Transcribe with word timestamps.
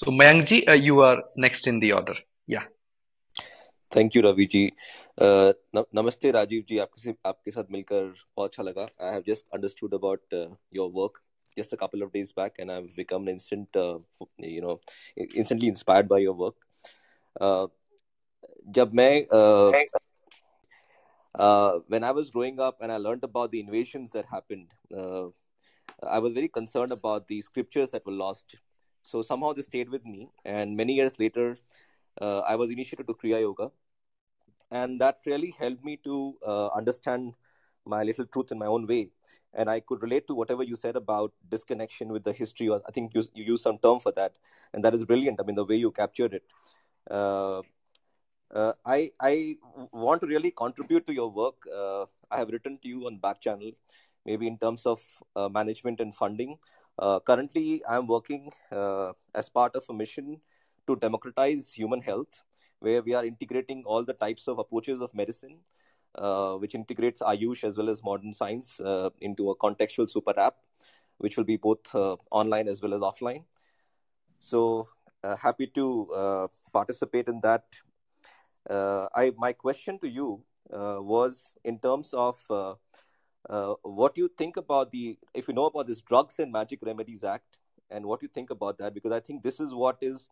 So 0.00 0.10
Mayankji, 0.10 0.68
uh, 0.68 0.72
you 0.74 1.00
are 1.00 1.22
next 1.36 1.66
in 1.66 1.80
the 1.80 1.92
order. 1.92 2.16
Yeah. 2.46 2.64
Thank 3.96 4.16
you 4.16 4.22
Ravi 4.22 4.44
ji 4.52 4.62
नमस्ते 5.20 6.30
राजीव 6.36 6.64
जी 6.68 6.78
आपके 6.84 7.12
आपके 7.28 7.50
साथ 7.50 7.70
मिलकर 7.72 8.02
बहुत 8.36 8.50
अच्छा 8.50 8.62
लगा 8.62 8.86
I 9.02 9.12
have 9.12 9.22
just 9.26 9.46
understood 9.54 9.94
about 9.94 10.34
your 10.76 10.90
work 10.94 11.22
just 11.58 11.72
a 11.74 11.76
couple 11.82 12.02
of 12.06 12.08
days 12.14 12.32
back 12.38 12.58
and 12.62 12.72
i've 12.72 12.88
become 12.96 13.28
an 13.28 13.34
instant 13.34 13.76
uh, 13.82 13.94
you 14.54 14.64
know 14.64 14.74
instantly 15.42 15.70
inspired 15.74 16.10
by 16.10 16.18
your 16.22 16.34
work 16.40 16.56
uh, 17.40 17.66
जब 18.78 18.92
मैं 19.00 19.26
uh, 19.38 19.72
uh, 21.34 21.80
when 21.88 22.02
I 22.02 22.12
was 22.12 22.30
growing 22.30 22.60
up 22.60 22.78
and 22.80 22.90
I 22.90 22.96
learned 22.96 23.24
about 23.24 23.50
the 23.50 23.60
invasions 23.60 24.12
that 24.12 24.24
happened, 24.24 24.72
uh, 24.96 25.26
I 26.02 26.18
was 26.18 26.32
very 26.32 26.48
concerned 26.48 26.92
about 26.92 27.28
the 27.28 27.40
scriptures 27.42 27.90
that 27.90 28.06
were 28.06 28.12
lost. 28.12 28.56
So 29.03 29.21
somehow 29.21 29.53
they 29.53 29.61
stayed 29.61 29.89
with 29.89 30.05
me. 30.05 30.29
And 30.45 30.75
many 30.77 30.93
years 30.93 31.19
later, 31.19 31.57
uh, 32.21 32.39
I 32.39 32.55
was 32.55 32.69
initiated 32.71 33.07
to 33.07 33.13
Kriya 33.13 33.41
Yoga 33.41 33.71
and 34.71 34.99
that 35.01 35.19
really 35.25 35.53
helped 35.59 35.83
me 35.83 35.97
to 36.03 36.35
uh, 36.45 36.67
understand 36.69 37.33
my 37.85 38.03
little 38.03 38.25
truth 38.25 38.51
in 38.51 38.57
my 38.59 38.65
own 38.65 38.87
way 38.87 39.09
and 39.53 39.69
i 39.69 39.79
could 39.79 40.01
relate 40.01 40.27
to 40.27 40.35
whatever 40.35 40.63
you 40.63 40.75
said 40.75 40.95
about 40.95 41.33
disconnection 41.49 42.09
with 42.09 42.23
the 42.23 42.31
history 42.31 42.69
or 42.69 42.81
i 42.87 42.91
think 42.91 43.13
you, 43.13 43.23
you 43.33 43.43
used 43.43 43.63
some 43.63 43.77
term 43.79 43.99
for 43.99 44.11
that 44.11 44.33
and 44.73 44.83
that 44.83 44.93
is 44.93 45.03
brilliant 45.03 45.39
i 45.39 45.43
mean 45.43 45.55
the 45.55 45.65
way 45.65 45.75
you 45.75 45.91
captured 45.91 46.33
it 46.33 46.43
uh, 47.09 47.61
uh, 48.53 48.73
I, 48.85 49.11
I 49.19 49.55
want 49.91 50.21
to 50.21 50.27
really 50.27 50.51
contribute 50.51 51.07
to 51.07 51.13
your 51.13 51.31
work. 51.31 51.55
Uh, 51.73 52.05
I 52.29 52.37
have 52.37 52.49
written 52.49 52.77
to 52.83 52.87
you 52.87 53.07
on 53.07 53.17
back 53.17 53.41
channel, 53.41 53.71
maybe 54.25 54.47
in 54.47 54.57
terms 54.57 54.85
of 54.85 55.01
uh, 55.35 55.49
management 55.49 55.99
and 56.01 56.13
funding. 56.13 56.57
Uh, 56.99 57.19
currently, 57.19 57.81
I'm 57.87 58.07
working 58.07 58.51
as 58.71 59.49
part 59.49 59.75
of 59.75 59.83
a 59.89 59.93
mission 59.93 60.41
to 60.87 60.95
democratize 60.95 61.71
human 61.71 62.01
health 62.01 62.43
where 62.79 63.01
we 63.01 63.13
are 63.13 63.25
integrating 63.25 63.83
all 63.85 64.03
the 64.03 64.13
types 64.13 64.47
of 64.47 64.57
approaches 64.57 65.01
of 65.01 65.13
medicine, 65.13 65.59
uh, 66.15 66.55
which 66.55 66.75
integrates 66.75 67.21
Ayush 67.21 67.63
as 67.63 67.77
well 67.77 67.89
as 67.89 68.03
modern 68.03 68.33
science 68.33 68.79
uh, 68.79 69.09
into 69.21 69.51
a 69.51 69.55
contextual 69.55 70.09
super 70.09 70.37
app, 70.39 70.55
which 71.19 71.37
will 71.37 71.43
be 71.43 71.57
both 71.57 71.93
uh, 71.93 72.17
online 72.31 72.67
as 72.67 72.81
well 72.81 72.93
as 72.93 73.01
offline. 73.01 73.43
So 74.39 74.89
uh, 75.23 75.35
happy 75.35 75.67
to 75.75 76.11
uh, 76.11 76.47
participate 76.73 77.27
in 77.27 77.39
that. 77.41 77.65
Uh, 78.69 79.07
I 79.15 79.31
my 79.37 79.53
question 79.53 79.99
to 79.99 80.07
you 80.07 80.43
was 80.69 81.53
in 81.63 81.77
terms 81.79 82.13
of 82.13 82.37
what 83.47 84.17
you 84.17 84.29
think 84.37 84.57
about 84.57 84.91
the 84.91 85.17
if 85.33 85.47
you 85.47 85.53
know 85.53 85.65
about 85.65 85.87
this 85.87 86.01
Drugs 86.01 86.39
and 86.39 86.51
Magic 86.51 86.79
Remedies 86.81 87.23
Act 87.23 87.57
and 87.89 88.05
what 88.05 88.21
you 88.21 88.27
think 88.27 88.49
about 88.49 88.77
that? 88.77 88.93
Because 88.93 89.11
I 89.11 89.19
think 89.19 89.43
this 89.43 89.59
is 89.59 89.73
what 89.73 89.97
is 90.01 90.29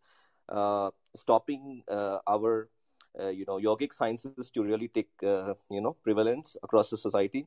uh, 0.48 0.90
stopping 1.14 1.82
uh, 1.88 2.18
our 2.26 2.68
uh, 3.20 3.28
you 3.28 3.44
know 3.46 3.58
yogic 3.58 3.92
sciences 3.92 4.50
to 4.50 4.62
really 4.62 4.88
take 4.88 5.08
you 5.22 5.80
know 5.80 5.96
prevalence 6.02 6.56
across 6.62 6.90
the 6.90 6.98
society. 6.98 7.46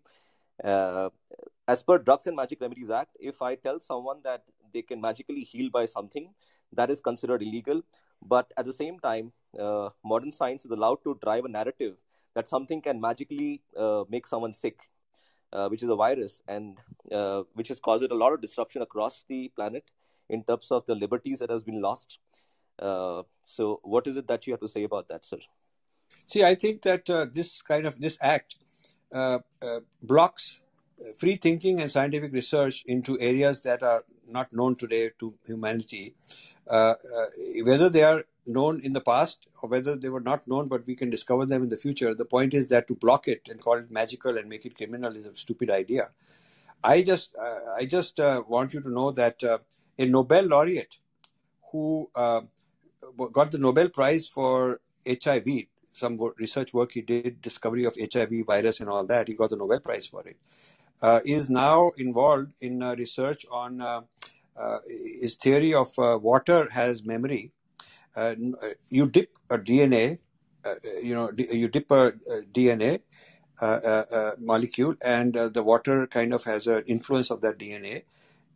As 1.68 1.82
per 1.84 1.98
drugs 1.98 2.28
and 2.28 2.36
magic 2.36 2.62
remedies 2.62 2.90
act 2.90 3.18
if 3.20 3.42
i 3.42 3.56
tell 3.56 3.80
someone 3.80 4.20
that 4.24 4.44
they 4.74 4.82
can 4.82 5.00
magically 5.02 5.44
heal 5.44 5.70
by 5.70 5.86
something 5.86 6.34
that 6.74 6.90
is 6.90 7.00
considered 7.00 7.42
illegal. 7.42 7.82
But 8.22 8.54
at 8.58 8.66
the 8.66 8.74
same 8.74 9.00
time 9.00 9.32
uh, 9.60 9.90
modern 10.04 10.32
science 10.32 10.66
is 10.66 10.72
allowed 10.72 11.04
to 11.04 11.18
drive 11.22 11.46
a 11.46 11.50
narrative 11.50 11.96
that 12.36 12.48
something 12.48 12.82
can 12.82 13.00
magically 13.00 13.62
uh, 13.78 14.04
make 14.10 14.28
someone 14.28 14.54
sick 14.54 14.90
uh, 15.54 15.70
which 15.70 15.84
is 15.84 15.90
a 15.90 15.96
virus 15.96 16.42
and 16.48 16.78
which 17.54 17.70
has 17.70 17.80
caused 17.80 18.04
a 18.04 18.16
lot 18.16 18.34
of 18.34 18.42
disruption 18.42 18.82
across 18.82 19.24
the 19.30 19.52
planet 19.56 19.86
in 20.30 20.44
terms 20.44 20.72
of 20.72 20.86
the 20.86 20.96
liberties 20.96 21.40
that 21.40 21.50
has 21.50 21.64
been 21.64 21.82
lost 21.82 22.20
uh, 22.80 23.24
so, 23.46 23.80
what 23.84 24.08
is 24.08 24.18
it 24.18 24.28
that 24.28 24.48
you 24.48 24.54
have 24.54 24.60
to 24.62 24.68
say 24.68 24.84
about 24.84 25.08
that, 25.10 25.26
sir? 25.26 25.38
See, 26.26 26.44
I 26.44 26.56
think 26.56 26.82
that 26.84 27.10
uh, 27.10 27.26
this 27.32 27.62
kind 27.62 27.86
of 27.86 28.00
this 28.00 28.18
act 28.22 28.56
uh, 29.14 29.40
uh 29.62 29.80
blocks 30.02 30.62
free 31.18 31.36
thinking 31.36 31.80
and 31.82 31.92
scientific 31.92 32.32
research 32.34 32.84
into 32.88 33.20
areas 33.20 33.64
that 33.64 33.84
are 33.84 34.04
not 34.28 34.54
known 34.54 34.76
today 34.76 35.12
to 35.20 35.34
humanity, 35.46 36.16
uh, 36.68 36.96
whether 37.64 37.90
they 37.90 38.04
are 38.04 38.24
known 38.46 38.80
in 38.82 38.94
the 38.94 39.02
past 39.02 39.48
or 39.62 39.70
whether 39.70 39.96
they 39.96 40.10
were 40.10 40.22
not 40.22 40.48
known, 40.48 40.68
but 40.68 40.86
we 40.86 40.96
can 40.96 41.10
discover 41.10 41.46
them 41.46 41.64
in 41.64 41.70
the 41.70 41.78
future. 41.78 42.14
The 42.14 42.26
point 42.26 42.54
is 42.54 42.68
that 42.70 42.88
to 42.88 42.96
block 42.96 43.28
it 43.28 43.50
and 43.50 43.62
call 43.62 43.76
it 43.76 43.92
magical 43.92 44.38
and 44.38 44.50
make 44.50 44.66
it 44.66 44.76
criminal 44.76 45.16
is 45.16 45.26
a 45.26 45.36
stupid 45.36 45.70
idea. 45.70 46.10
I 46.84 47.02
just, 47.02 47.36
I 47.78 47.86
just 47.86 48.20
want 48.20 48.74
you 48.74 48.82
to 48.82 48.90
know 48.90 49.12
that 49.12 49.42
a 49.44 50.06
Nobel 50.06 50.46
laureate 50.46 50.98
who 51.72 52.10
got 52.14 53.52
the 53.52 53.58
Nobel 53.58 53.90
Prize 53.90 54.28
for 54.28 54.82
HIV. 55.08 55.48
Some 55.88 56.18
research 56.38 56.74
work 56.74 56.92
he 56.92 57.02
did, 57.02 57.42
discovery 57.42 57.86
of 57.86 57.96
HIV 57.96 58.46
virus 58.48 58.80
and 58.80 58.90
all 58.90 59.06
that. 59.06 59.28
He 59.28 59.36
got 59.36 59.52
the 59.52 59.58
Nobel 59.58 59.80
Prize 59.80 60.08
for 60.08 60.26
it. 60.28 60.38
Uh, 61.02 61.20
is 61.26 61.50
now 61.50 61.92
involved 61.98 62.54
in 62.62 62.82
uh, 62.82 62.96
research 62.98 63.46
on 63.52 63.82
uh, 63.82 64.02
uh 64.56 64.78
his 65.20 65.36
theory 65.36 65.74
of 65.74 65.88
uh, 66.00 66.18
water 66.22 66.70
has 66.70 67.04
memory. 67.04 67.52
Uh, 68.16 68.36
uh, 68.62 68.70
you 68.90 69.08
dip 69.08 69.30
a 69.50 69.58
DNA, 69.58 70.20
uh, 70.66 70.70
uh, 70.70 70.76
you 71.02 71.14
know, 71.14 71.32
you 71.38 71.68
dip 71.68 71.90
a 71.92 72.14
DNA 72.52 73.00
molecule, 74.40 74.96
and 75.04 75.34
the 75.34 75.64
water 75.64 76.08
kind 76.08 76.34
of 76.34 76.44
has 76.44 76.68
an 76.68 76.84
influence 76.88 77.32
of 77.32 77.42
that 77.42 77.58
DNA, 77.58 78.04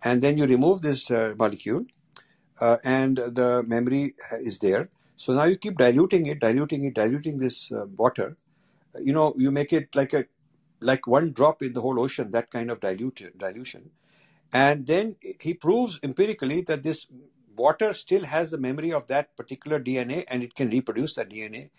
and 0.04 0.22
then 0.22 0.38
you 0.38 0.46
remove 0.46 0.82
this 0.82 1.10
molecule, 1.10 1.84
uh, 2.62 2.78
and 2.84 3.18
the 3.18 3.64
memory 3.68 4.16
is 4.40 4.60
there. 4.60 4.90
So 5.18 5.34
now 5.34 5.46
you 5.46 5.58
keep 5.58 5.78
diluting 5.78 6.28
it, 6.28 6.40
diluting 6.40 6.86
it, 6.86 6.94
diluting 6.94 7.40
this 7.40 7.72
uh, 7.72 7.86
water. 7.98 8.36
You 9.00 9.14
know, 9.14 9.34
you 9.38 9.52
make 9.52 9.74
it 9.74 9.96
like 9.96 10.14
a 10.14 10.26
like 10.80 11.08
one 11.08 11.32
drop 11.34 11.64
in 11.64 11.74
the 11.74 11.82
whole 11.82 12.00
ocean, 12.00 12.32
that 12.32 12.52
kind 12.52 12.70
of 12.70 12.80
dilute, 12.80 13.36
dilution. 13.38 13.90
And 14.54 14.86
then 14.88 15.16
he 15.42 15.54
proves 15.56 16.00
empirically 16.04 16.62
that 16.64 16.84
this 16.84 17.08
water 17.58 17.94
still 17.94 18.24
has 18.26 18.52
the 18.52 18.58
memory 18.58 18.94
of 18.94 19.08
that 19.08 19.36
particular 19.36 19.80
DNA 19.80 20.24
and 20.30 20.44
it 20.44 20.56
can 20.56 20.70
reproduce 20.70 21.16
that 21.16 21.30
DNA 21.30 21.70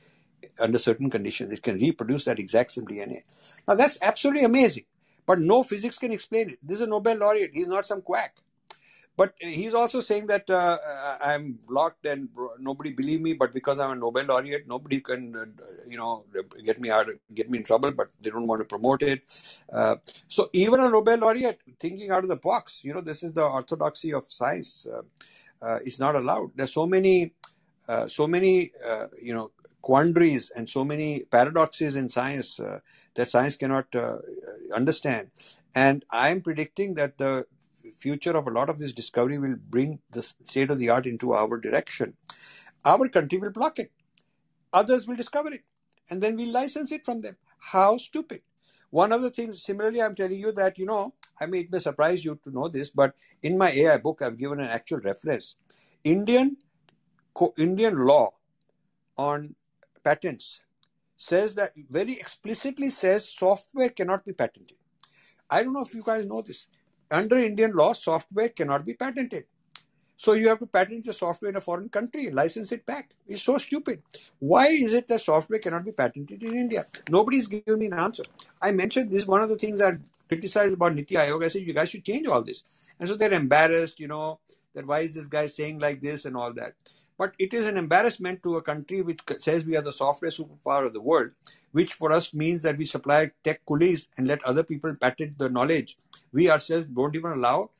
under 0.60 0.78
certain 0.78 1.10
conditions. 1.10 1.52
It 1.52 1.62
can 1.62 1.76
reproduce 1.76 2.24
that 2.26 2.38
exact 2.38 2.72
same 2.72 2.86
DNA. 2.86 3.22
Now 3.66 3.74
that's 3.74 3.98
absolutely 4.02 4.44
amazing. 4.44 4.84
But 5.26 5.40
no 5.40 5.62
physics 5.62 5.98
can 5.98 6.12
explain 6.12 6.50
it. 6.50 6.58
This 6.62 6.78
is 6.78 6.86
a 6.86 6.88
Nobel 6.88 7.18
laureate. 7.18 7.50
He's 7.52 7.68
not 7.68 7.84
some 7.84 8.02
quack. 8.02 8.36
But 9.16 9.34
he's 9.40 9.74
also 9.74 9.98
saying 9.98 10.28
that 10.28 10.48
uh, 10.48 10.78
I'm 11.20 11.58
blocked 11.66 12.06
and 12.06 12.28
nobody 12.60 12.92
believe 12.92 13.20
me. 13.20 13.34
But 13.34 13.52
because 13.52 13.80
I'm 13.80 13.90
a 13.90 13.96
Nobel 13.96 14.24
laureate, 14.26 14.68
nobody 14.68 15.00
can, 15.00 15.34
uh, 15.36 15.46
you 15.88 15.96
know, 15.96 16.24
get 16.64 16.80
me 16.80 16.88
out, 16.90 17.08
get 17.34 17.50
me 17.50 17.58
in 17.58 17.64
trouble. 17.64 17.90
But 17.90 18.12
they 18.22 18.30
don't 18.30 18.46
want 18.46 18.60
to 18.60 18.64
promote 18.64 19.02
it. 19.02 19.22
Uh, 19.72 19.96
so 20.28 20.48
even 20.52 20.80
a 20.80 20.88
Nobel 20.88 21.18
laureate 21.18 21.60
thinking 21.80 22.10
out 22.10 22.22
of 22.22 22.28
the 22.28 22.36
box, 22.36 22.84
you 22.84 22.94
know, 22.94 23.00
this 23.00 23.24
is 23.24 23.32
the 23.32 23.42
orthodoxy 23.44 24.14
of 24.14 24.24
science. 24.24 24.86
Uh, 25.62 25.66
uh, 25.66 25.78
is 25.84 26.00
not 26.00 26.16
allowed. 26.16 26.50
There's 26.56 26.72
so 26.72 26.86
many, 26.86 27.32
uh, 27.88 28.08
so 28.08 28.26
many, 28.26 28.72
you 29.22 29.34
know, 29.34 29.50
quandaries 29.82 30.50
and 30.54 30.68
so 30.68 30.84
many 30.84 31.24
paradoxes 31.30 31.96
in 31.96 32.10
science 32.10 32.60
that 33.14 33.28
science 33.28 33.56
cannot 33.56 33.86
understand. 34.74 35.30
And 35.74 36.04
I'm 36.10 36.42
predicting 36.42 36.94
that 36.94 37.18
the 37.18 37.46
future 37.98 38.36
of 38.36 38.46
a 38.46 38.50
lot 38.50 38.70
of 38.70 38.78
this 38.78 38.92
discovery 38.92 39.38
will 39.38 39.56
bring 39.70 40.00
the 40.10 40.22
state 40.22 40.70
of 40.70 40.78
the 40.78 40.90
art 40.90 41.06
into 41.06 41.32
our 41.32 41.58
direction. 41.58 42.14
Our 42.84 43.08
country 43.08 43.38
will 43.38 43.52
block 43.52 43.78
it. 43.78 43.90
Others 44.72 45.06
will 45.08 45.16
discover 45.16 45.52
it. 45.54 45.62
And 46.10 46.22
then 46.22 46.36
we'll 46.36 46.52
license 46.52 46.92
it 46.92 47.04
from 47.04 47.20
them. 47.20 47.36
How 47.58 47.96
stupid. 47.98 48.42
One 48.90 49.12
of 49.12 49.22
the 49.22 49.30
things, 49.30 49.62
similarly, 49.62 50.02
I'm 50.02 50.14
telling 50.14 50.40
you 50.40 50.52
that, 50.52 50.78
you 50.78 50.86
know, 50.86 51.14
I 51.40 51.46
mean, 51.46 51.64
it 51.64 51.72
may 51.72 51.78
surprise 51.78 52.24
you 52.24 52.38
to 52.44 52.50
know 52.50 52.68
this, 52.68 52.90
but 52.90 53.14
in 53.42 53.56
my 53.58 53.70
AI 53.70 53.98
book, 53.98 54.22
I've 54.22 54.38
given 54.38 54.60
an 54.60 54.68
actual 54.68 54.98
reference. 54.98 55.56
Indian, 56.04 56.56
Indian 57.56 57.94
law 57.94 58.30
on 59.16 59.54
patents 60.04 60.60
says 61.16 61.54
that 61.56 61.72
very 61.90 62.12
explicitly 62.12 62.90
says 62.90 63.28
software 63.28 63.88
cannot 63.88 64.24
be 64.24 64.32
patented. 64.32 64.76
I 65.50 65.62
don't 65.62 65.72
know 65.72 65.82
if 65.82 65.94
you 65.94 66.02
guys 66.02 66.26
know 66.26 66.42
this 66.42 66.66
under 67.10 67.38
Indian 67.38 67.72
law, 67.72 67.92
software 67.92 68.50
cannot 68.50 68.84
be 68.84 68.94
patented. 68.94 69.44
So 70.16 70.32
you 70.32 70.48
have 70.48 70.58
to 70.58 70.66
patent 70.66 71.06
your 71.06 71.14
software 71.14 71.50
in 71.50 71.56
a 71.56 71.60
foreign 71.60 71.88
country, 71.88 72.30
license 72.30 72.72
it 72.72 72.84
back. 72.84 73.12
It's 73.26 73.42
so 73.42 73.56
stupid. 73.56 74.02
Why 74.40 74.66
is 74.66 74.94
it 74.94 75.06
that 75.08 75.20
software 75.20 75.60
cannot 75.60 75.84
be 75.84 75.92
patented 75.92 76.42
in 76.42 76.56
India? 76.56 76.86
Nobody's 77.08 77.46
given 77.46 77.78
me 77.78 77.86
an 77.86 77.94
answer. 77.94 78.24
I 78.60 78.72
mentioned 78.72 79.10
this 79.12 79.26
one 79.26 79.42
of 79.42 79.48
the 79.48 79.56
things 79.56 79.80
I 79.80 79.92
criticized 80.28 80.74
about 80.74 80.94
Niti 80.94 81.14
Aayog. 81.14 81.44
I 81.44 81.48
said 81.48 81.62
you 81.62 81.74
guys 81.74 81.90
should 81.90 82.04
change 82.04 82.26
all 82.26 82.42
this, 82.42 82.64
and 83.00 83.08
so 83.08 83.16
they're 83.16 83.32
embarrassed. 83.32 83.98
You 83.98 84.08
know 84.08 84.38
that 84.74 84.86
why 84.86 85.00
is 85.00 85.14
this 85.14 85.26
guy 85.26 85.46
saying 85.46 85.78
like 85.78 86.00
this 86.00 86.24
and 86.24 86.36
all 86.36 86.52
that. 86.54 86.74
But 87.18 87.34
it 87.40 87.52
is 87.52 87.66
an 87.66 87.76
embarrassment 87.76 88.44
to 88.44 88.58
a 88.58 88.62
country 88.62 89.02
which 89.02 89.20
says 89.38 89.64
we 89.64 89.76
are 89.76 89.82
the 89.82 89.90
software 89.90 90.30
superpower 90.30 90.86
of 90.86 90.92
the 90.92 91.00
world, 91.00 91.30
which 91.72 91.94
for 91.94 92.12
us 92.12 92.32
means 92.32 92.62
that 92.62 92.78
we 92.78 92.84
supply 92.86 93.30
tech 93.42 93.60
coolies 93.66 94.08
and 94.16 94.28
let 94.28 94.44
other 94.44 94.62
people 94.62 94.94
patent 94.94 95.36
the 95.36 95.50
knowledge. 95.50 95.98
We 96.32 96.48
ourselves 96.48 96.86
don't 96.94 97.16
even 97.16 97.32
allow 97.32 97.70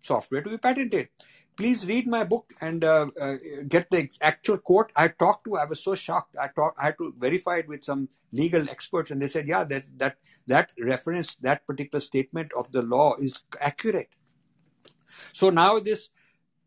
software 0.00 0.40
to 0.40 0.48
be 0.48 0.56
patented. 0.56 1.08
Please 1.56 1.86
read 1.86 2.06
my 2.06 2.24
book 2.24 2.52
and 2.60 2.84
uh, 2.84 3.06
uh, 3.20 3.36
get 3.68 3.90
the 3.90 4.08
actual 4.20 4.58
quote. 4.58 4.92
I 4.96 5.08
talked 5.08 5.44
to. 5.44 5.56
I 5.56 5.64
was 5.64 5.82
so 5.82 5.94
shocked. 5.94 6.36
I 6.40 6.48
talked. 6.48 6.78
I 6.78 6.86
had 6.86 6.98
to 6.98 7.14
verify 7.18 7.56
it 7.56 7.68
with 7.68 7.84
some 7.84 8.08
legal 8.32 8.68
experts, 8.68 9.10
and 9.10 9.20
they 9.20 9.28
said, 9.28 9.48
yeah, 9.48 9.64
that 9.64 9.84
that 9.96 10.16
that 10.46 10.72
reference, 10.78 11.36
that 11.36 11.66
particular 11.66 12.00
statement 12.00 12.52
of 12.56 12.70
the 12.72 12.82
law 12.82 13.16
is 13.18 13.40
accurate. 13.60 14.10
So 15.32 15.50
now 15.50 15.78
this, 15.78 16.10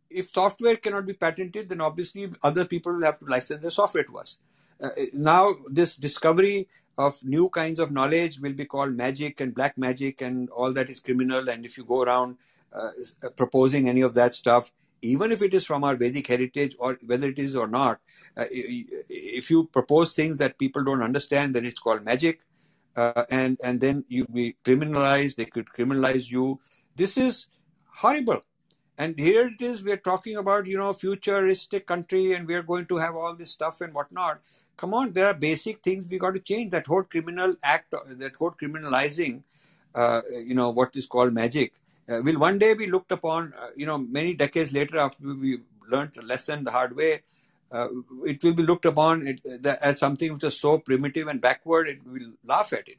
if 0.09 0.29
software 0.29 0.75
cannot 0.75 1.05
be 1.05 1.13
patented, 1.13 1.69
then 1.69 1.81
obviously 1.81 2.29
other 2.43 2.65
people 2.65 2.93
will 2.93 3.03
have 3.03 3.19
to 3.19 3.25
license 3.25 3.63
the 3.63 3.71
software 3.71 4.03
to 4.03 4.17
us. 4.17 4.39
Uh, 4.81 4.89
now 5.13 5.51
this 5.69 5.95
discovery 5.95 6.67
of 6.97 7.21
new 7.23 7.49
kinds 7.49 7.79
of 7.79 7.91
knowledge 7.91 8.39
will 8.39 8.53
be 8.53 8.65
called 8.65 8.95
magic 8.95 9.39
and 9.39 9.55
black 9.55 9.77
magic 9.77 10.21
and 10.21 10.49
all 10.49 10.71
that 10.73 10.89
is 10.89 10.99
criminal. 10.99 11.49
And 11.49 11.65
if 11.65 11.77
you 11.77 11.83
go 11.83 12.03
around 12.03 12.37
proposing 13.35 13.89
any 13.89 14.01
of 14.01 14.13
that 14.13 14.35
stuff, 14.35 14.71
even 15.01 15.31
if 15.31 15.41
it 15.41 15.53
is 15.53 15.65
from 15.65 15.83
our 15.83 15.95
Vedic 15.95 16.27
heritage 16.27 16.75
or 16.79 16.97
whether 17.05 17.29
it 17.29 17.39
is 17.39 17.55
or 17.55 17.67
not, 17.67 17.99
uh, 18.37 18.45
if 18.51 19.49
you 19.49 19.65
propose 19.65 20.13
things 20.13 20.37
that 20.37 20.57
people 20.59 20.83
don't 20.83 21.01
understand, 21.01 21.55
then 21.55 21.65
it's 21.65 21.79
called 21.79 22.03
magic. 22.03 22.41
Uh, 22.95 23.23
and 23.29 23.57
and 23.63 23.79
then 23.79 24.03
you 24.09 24.25
be 24.25 24.55
criminalized. 24.65 25.35
They 25.35 25.45
could 25.45 25.67
criminalize 25.67 26.29
you. 26.29 26.59
This 26.95 27.17
is 27.17 27.47
horrible. 27.87 28.41
And 28.97 29.17
here 29.17 29.47
it 29.47 29.61
is. 29.61 29.81
We're 29.83 29.95
talking 29.97 30.35
about 30.35 30.65
you 30.65 30.77
know 30.77 30.91
futuristic 30.91 31.85
country, 31.85 32.33
and 32.33 32.47
we're 32.47 32.63
going 32.63 32.87
to 32.87 32.97
have 32.97 33.15
all 33.15 33.35
this 33.35 33.51
stuff 33.51 33.79
and 33.81 33.93
whatnot. 33.93 34.41
Come 34.75 34.93
on, 34.93 35.13
there 35.13 35.27
are 35.27 35.33
basic 35.33 35.81
things 35.81 36.05
we 36.09 36.17
got 36.17 36.33
to 36.33 36.39
change. 36.39 36.71
That 36.71 36.87
whole 36.87 37.03
criminal 37.03 37.55
act, 37.63 37.91
that 37.91 38.35
whole 38.35 38.51
criminalizing, 38.51 39.43
uh, 39.95 40.21
you 40.43 40.55
know 40.55 40.71
what 40.71 40.95
is 40.95 41.05
called 41.05 41.33
magic 41.33 41.73
uh, 42.09 42.21
will 42.23 42.39
one 42.39 42.57
day 42.57 42.73
be 42.73 42.87
looked 42.87 43.11
upon, 43.11 43.53
uh, 43.59 43.67
you 43.75 43.85
know, 43.85 43.97
many 43.97 44.33
decades 44.33 44.73
later 44.73 44.97
after 44.97 45.23
we 45.23 45.59
learned 45.87 46.15
a 46.17 46.21
lesson 46.21 46.63
the 46.63 46.71
hard 46.71 46.95
way, 46.95 47.21
uh, 47.71 47.87
it 48.23 48.43
will 48.43 48.53
be 48.53 48.63
looked 48.63 48.85
upon 48.85 49.27
it, 49.27 49.41
as 49.81 49.99
something 49.99 50.33
which 50.33 50.43
is 50.43 50.59
so 50.59 50.79
primitive 50.79 51.27
and 51.27 51.39
backward, 51.39 51.87
it 51.87 51.99
will 52.05 52.33
laugh 52.43 52.73
at 52.73 52.87
it. 52.87 52.97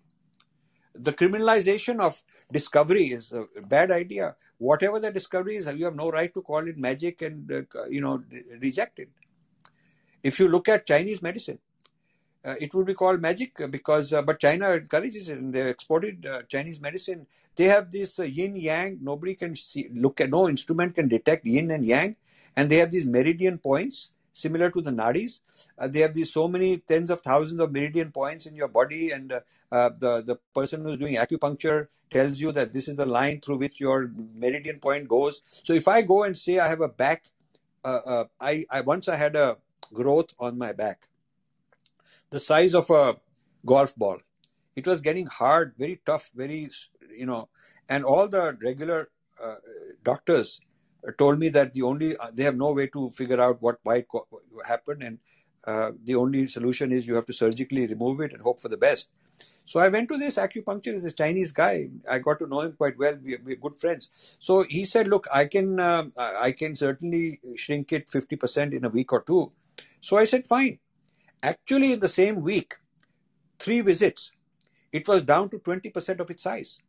The 0.94 1.12
criminalization 1.12 2.00
of 2.00 2.22
discovery 2.52 3.04
is 3.04 3.32
a 3.32 3.46
bad 3.62 3.90
idea. 3.90 4.36
Whatever 4.58 5.00
the 5.00 5.10
discovery 5.10 5.56
is, 5.56 5.66
you 5.74 5.86
have 5.86 5.96
no 5.96 6.10
right 6.10 6.32
to 6.34 6.42
call 6.42 6.66
it 6.68 6.78
magic 6.78 7.22
and, 7.22 7.50
uh, 7.50 7.62
you 7.88 8.00
know, 8.00 8.22
reject 8.60 8.98
it. 8.98 9.08
If 10.22 10.38
you 10.38 10.48
look 10.48 10.68
at 10.68 10.86
Chinese 10.86 11.22
medicine, 11.22 11.58
uh, 12.44 12.54
it 12.60 12.72
would 12.74 12.86
be 12.86 12.94
called 12.94 13.20
magic 13.20 13.60
uh, 13.60 13.66
because 13.66 14.12
uh, 14.12 14.22
but 14.22 14.38
china 14.38 14.70
encourages 14.70 15.28
it 15.28 15.38
and 15.38 15.52
they 15.52 15.68
exported 15.68 16.24
uh, 16.26 16.42
chinese 16.44 16.80
medicine. 16.80 17.26
They 17.56 17.64
have 17.64 17.90
this 17.90 18.18
uh, 18.18 18.24
yin 18.24 18.56
yang. 18.56 18.98
Nobody 19.02 19.34
can 19.34 19.54
see 19.54 19.88
look 19.92 20.20
at 20.20 20.30
no 20.30 20.48
instrument 20.48 20.94
can 20.94 21.08
detect 21.08 21.46
yin 21.46 21.70
and 21.70 21.84
yang. 21.84 22.16
And 22.56 22.70
they 22.70 22.76
have 22.76 22.90
these 22.90 23.04
meridian 23.04 23.58
points 23.58 24.12
similar 24.32 24.70
to 24.70 24.80
the 24.80 24.90
nadis. 24.90 25.40
Uh, 25.78 25.88
they 25.88 26.00
have 26.00 26.14
these 26.14 26.32
so 26.32 26.48
many 26.48 26.78
tens 26.78 27.10
of 27.10 27.20
thousands 27.20 27.60
of 27.60 27.72
meridian 27.72 28.10
points 28.10 28.46
in 28.46 28.54
your 28.54 28.68
body. 28.68 29.10
And 29.10 29.30
the 29.70 30.22
the 30.26 30.38
person 30.54 30.82
who's 30.82 30.96
doing 30.96 31.16
acupuncture 31.16 31.88
tells 32.10 32.40
you 32.40 32.52
that 32.52 32.72
this 32.72 32.88
is 32.88 32.96
the 32.96 33.06
line 33.06 33.40
through 33.40 33.58
which 33.58 33.80
your 33.80 34.10
meridian 34.34 34.78
point 34.78 35.08
goes. 35.08 35.42
So 35.44 35.74
if 35.74 35.86
i 35.86 36.02
go 36.02 36.24
and 36.24 36.36
say 36.36 36.58
i 36.58 36.68
have 36.68 36.80
a 36.80 36.88
back 36.88 37.26
I, 37.84 38.64
I 38.70 38.80
once 38.80 39.08
i 39.08 39.16
had 39.16 39.36
a 39.36 39.58
growth 39.92 40.34
on 40.38 40.58
my 40.58 40.72
back 40.72 41.06
the 42.30 42.40
size 42.40 42.74
of 42.74 42.88
a 42.90 43.16
golf 43.66 43.94
ball. 43.96 44.18
It 44.76 44.86
was 44.86 45.00
getting 45.00 45.26
hard, 45.26 45.74
very 45.78 46.00
tough, 46.06 46.30
very, 46.34 46.68
you 47.14 47.26
know, 47.26 47.48
and 47.88 48.04
all 48.04 48.28
the 48.28 48.56
regular 48.62 49.10
uh, 49.42 49.56
doctors 50.04 50.60
told 51.18 51.38
me 51.38 51.48
that 51.50 51.72
the 51.74 51.82
only, 51.82 52.16
uh, 52.16 52.30
they 52.32 52.44
have 52.44 52.56
no 52.56 52.72
way 52.72 52.86
to 52.88 53.10
figure 53.10 53.40
out 53.40 53.60
what, 53.60 53.78
why 53.82 53.96
it 53.96 54.06
happened. 54.66 55.02
And 55.02 55.18
uh, 55.66 55.92
the 56.04 56.14
only 56.14 56.46
solution 56.46 56.92
is 56.92 57.06
you 57.06 57.14
have 57.14 57.26
to 57.26 57.32
surgically 57.32 57.86
remove 57.86 58.20
it 58.20 58.32
and 58.32 58.40
hope 58.42 58.60
for 58.60 58.68
the 58.68 58.76
best. 58.76 59.08
So 59.64 59.80
I 59.80 59.88
went 59.88 60.08
to 60.08 60.16
this 60.16 60.36
acupuncturist, 60.36 61.02
this 61.02 61.14
Chinese 61.14 61.52
guy. 61.52 61.88
I 62.10 62.18
got 62.18 62.38
to 62.40 62.46
know 62.46 62.60
him 62.60 62.72
quite 62.72 62.98
well. 62.98 63.16
We, 63.22 63.36
we're 63.44 63.56
good 63.56 63.78
friends. 63.78 64.36
So 64.40 64.64
he 64.68 64.84
said, 64.84 65.06
"Look, 65.06 65.26
I 65.32 65.44
can, 65.44 65.78
uh, 65.78 66.06
I 66.16 66.50
can 66.50 66.74
certainly 66.74 67.40
shrink 67.56 67.92
it 67.92 68.10
fifty 68.10 68.34
percent 68.36 68.74
in 68.74 68.84
a 68.84 68.88
week 68.88 69.12
or 69.12 69.22
two. 69.22 69.52
So 70.00 70.16
I 70.18 70.24
said, 70.24 70.44
"Fine." 70.44 70.80
Actually, 71.42 71.92
in 71.92 72.00
the 72.00 72.08
same 72.08 72.42
week, 72.42 72.74
three 73.58 73.80
visits, 73.80 74.32
it 74.92 75.06
was 75.08 75.22
down 75.22 75.48
to 75.50 75.58
20% 75.58 76.20
of 76.20 76.30
its 76.30 76.42
size. 76.42 76.80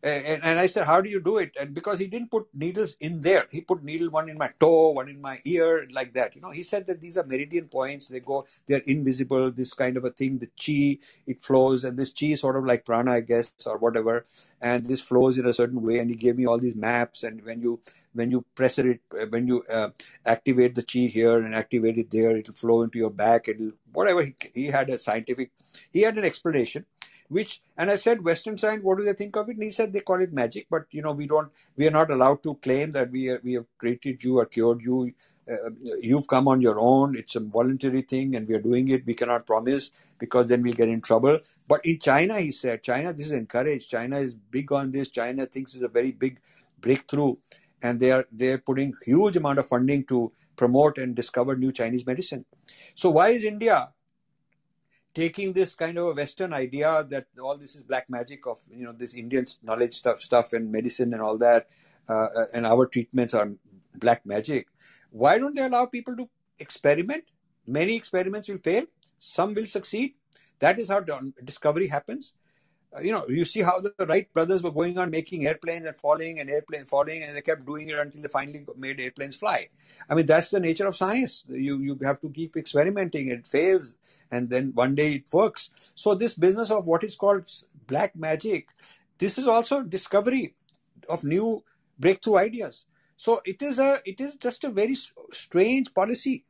And, 0.00 0.44
and, 0.44 0.60
I 0.60 0.68
said, 0.68 0.84
How 0.84 1.00
do 1.00 1.10
you 1.10 1.20
do 1.20 1.38
it? 1.38 1.56
And 1.58 1.74
because 1.74 1.98
he 1.98 2.06
didn't 2.06 2.30
put 2.30 2.46
needles 2.54 2.96
in 3.00 3.20
there, 3.20 3.46
he 3.50 3.62
put 3.62 3.82
needle 3.82 4.10
one 4.10 4.28
in 4.28 4.38
my 4.38 4.50
toe, 4.60 4.90
one 4.90 5.08
in 5.08 5.20
my 5.20 5.40
ear, 5.44 5.88
like 5.90 6.12
that. 6.14 6.36
You 6.36 6.40
know, 6.40 6.52
he 6.52 6.62
said 6.62 6.86
that 6.86 7.00
these 7.00 7.16
are 7.16 7.26
meridian 7.26 7.66
points. 7.66 8.06
They 8.06 8.20
go, 8.20 8.46
they're 8.68 8.82
invisible, 8.86 9.50
this 9.50 9.74
kind 9.74 9.96
of 9.96 10.04
a 10.04 10.10
thing. 10.10 10.38
The 10.38 10.46
chi, 10.46 11.04
it 11.26 11.42
flows, 11.42 11.82
and 11.82 11.98
this 11.98 12.12
chi 12.12 12.26
is 12.26 12.40
sort 12.40 12.56
of 12.56 12.64
like 12.64 12.84
prana, 12.84 13.10
I 13.10 13.22
guess, 13.22 13.52
or 13.66 13.76
whatever. 13.78 14.24
And 14.60 14.86
this 14.86 15.00
flows 15.00 15.36
in 15.36 15.46
a 15.46 15.52
certain 15.52 15.82
way. 15.82 15.98
And 15.98 16.08
he 16.08 16.16
gave 16.16 16.36
me 16.36 16.46
all 16.46 16.58
these 16.58 16.76
maps. 16.76 17.24
And 17.24 17.44
when 17.44 17.60
you 17.60 17.80
when 18.18 18.32
you 18.32 18.44
press 18.56 18.78
it, 18.80 19.00
when 19.30 19.48
you 19.48 19.64
uh, 19.72 19.90
activate 20.26 20.76
the 20.76 20.84
chi 20.84 21.00
here 21.18 21.38
and 21.38 21.54
activate 21.54 21.98
it 21.98 22.10
there, 22.10 22.36
it'll 22.36 22.54
flow 22.54 22.82
into 22.84 22.98
your 22.98 23.12
back. 23.12 23.48
It'll 23.48 23.72
whatever. 23.94 24.24
He, 24.24 24.36
he 24.54 24.66
had 24.68 24.90
a 24.90 24.98
scientific, 24.98 25.52
he 25.92 26.02
had 26.02 26.18
an 26.18 26.26
explanation 26.26 26.86
which 27.30 27.62
and 27.78 27.90
i 27.90 27.96
said 27.96 28.24
western 28.24 28.56
science 28.56 28.84
what 28.84 28.98
do 28.98 29.04
they 29.04 29.14
think 29.14 29.36
of 29.36 29.50
it? 29.50 29.54
And 29.56 29.64
he 29.64 29.70
said 29.72 29.92
they 29.92 30.00
call 30.00 30.22
it 30.22 30.32
magic 30.32 30.68
but 30.70 30.84
you 30.92 31.02
know 31.02 31.12
we 31.12 31.28
don't 31.28 31.50
we 31.76 31.88
are 31.88 31.92
not 31.92 32.12
allowed 32.12 32.44
to 32.44 32.56
claim 32.56 32.92
that 32.92 33.12
we 33.12 33.30
are, 33.30 33.40
we 33.44 33.54
have 33.54 33.66
treated 33.80 34.24
you 34.24 34.38
or 34.40 34.46
cured 34.46 34.82
you. 34.82 35.12
Uh, 35.50 35.70
you've 36.02 36.28
come 36.28 36.48
on 36.48 36.60
your 36.62 36.80
own. 36.80 37.16
It's 37.16 37.36
a 37.36 37.40
voluntary 37.40 38.02
thing 38.02 38.36
and 38.36 38.48
we 38.48 38.54
are 38.56 38.60
doing 38.62 38.88
it. 38.90 39.06
We 39.06 39.14
cannot 39.14 39.46
promise 39.46 39.92
because 40.18 40.48
then 40.48 40.62
we'll 40.62 40.74
get 40.74 40.90
in 40.90 41.02
trouble. 41.02 41.40
But 41.68 41.82
in 41.86 42.00
china 42.00 42.40
he 42.40 42.52
said 42.52 42.84
china 42.84 43.12
this 43.14 43.26
is 43.28 43.32
encouraged. 43.32 43.90
China 43.90 44.18
is 44.18 44.34
big 44.34 44.72
on 44.72 44.92
this. 44.92 45.10
China 45.10 45.46
thinks 45.46 45.74
it's 45.74 45.84
a 45.84 45.88
very 45.88 46.12
big 46.12 46.40
breakthrough 46.80 47.36
and 47.82 48.00
they 48.00 48.10
are 48.10 48.26
they're 48.32 48.58
putting 48.58 48.92
huge 49.04 49.36
amount 49.36 49.58
of 49.58 49.66
funding 49.66 50.04
to 50.04 50.32
promote 50.56 50.98
and 50.98 51.14
discover 51.14 51.56
new 51.56 51.72
chinese 51.72 52.04
medicine 52.06 52.44
so 52.94 53.10
why 53.10 53.28
is 53.28 53.44
india 53.44 53.88
taking 55.18 55.52
this 55.52 55.74
kind 55.74 55.98
of 55.98 56.06
a 56.06 56.12
Western 56.14 56.52
idea 56.52 57.04
that 57.08 57.26
all 57.40 57.56
this 57.58 57.74
is 57.74 57.82
black 57.82 58.08
magic 58.08 58.46
of 58.46 58.58
you 58.70 58.84
know 58.84 58.92
this 58.92 59.14
Indian 59.14 59.44
knowledge 59.62 59.94
stuff, 59.94 60.20
stuff 60.20 60.52
and 60.52 60.70
medicine 60.70 61.12
and 61.12 61.22
all 61.22 61.38
that, 61.38 61.66
uh, 62.08 62.28
uh, 62.40 62.46
and 62.54 62.66
our 62.66 62.86
treatments 62.86 63.34
are 63.34 63.50
black 63.98 64.24
magic. 64.24 64.68
Why 65.10 65.38
don't 65.38 65.56
they 65.56 65.64
allow 65.64 65.86
people 65.86 66.16
to 66.16 66.28
experiment? 66.58 67.24
Many 67.66 67.96
experiments 67.96 68.48
will 68.48 68.58
fail, 68.58 68.84
some 69.18 69.54
will 69.54 69.66
succeed. 69.66 70.14
That 70.60 70.78
is 70.78 70.88
how 70.88 71.00
discovery 71.44 71.86
happens. 71.86 72.34
Uh, 72.96 73.00
you 73.00 73.12
know, 73.12 73.26
you 73.28 73.44
see 73.44 73.60
how 73.62 73.80
the 73.80 73.92
Wright 74.08 74.32
brothers 74.32 74.62
were 74.62 74.70
going 74.72 74.98
on 74.98 75.10
making 75.10 75.46
airplanes 75.46 75.86
and 75.86 75.96
falling 76.00 76.40
and 76.40 76.50
airplane 76.50 76.86
falling, 76.86 77.22
and 77.22 77.36
they 77.36 77.40
kept 77.42 77.66
doing 77.66 77.88
it 77.88 77.98
until 77.98 78.22
they 78.22 78.28
finally 78.28 78.64
made 78.76 79.00
airplanes 79.00 79.36
fly. 79.36 79.68
I 80.08 80.14
mean, 80.14 80.26
that's 80.26 80.50
the 80.50 80.60
nature 80.60 80.86
of 80.86 80.96
science. 80.96 81.44
You 81.48 81.78
you 81.80 81.98
have 82.04 82.20
to 82.22 82.30
keep 82.30 82.56
experimenting. 82.56 83.28
It 83.28 83.46
fails, 83.46 83.94
and 84.30 84.50
then 84.50 84.72
one 84.74 84.94
day 84.94 85.12
it 85.14 85.24
works. 85.32 85.70
So 85.94 86.14
this 86.14 86.34
business 86.34 86.70
of 86.70 86.86
what 86.86 87.04
is 87.04 87.16
called 87.16 87.50
black 87.86 88.16
magic, 88.16 88.68
this 89.18 89.38
is 89.38 89.46
also 89.46 89.82
discovery 89.82 90.54
of 91.08 91.24
new 91.24 91.64
breakthrough 91.98 92.36
ideas. 92.38 92.86
So 93.16 93.40
it 93.44 93.62
is 93.62 93.78
a 93.78 93.98
it 94.06 94.20
is 94.20 94.36
just 94.36 94.64
a 94.64 94.70
very 94.70 94.96
strange 95.32 95.92
policy 95.94 96.44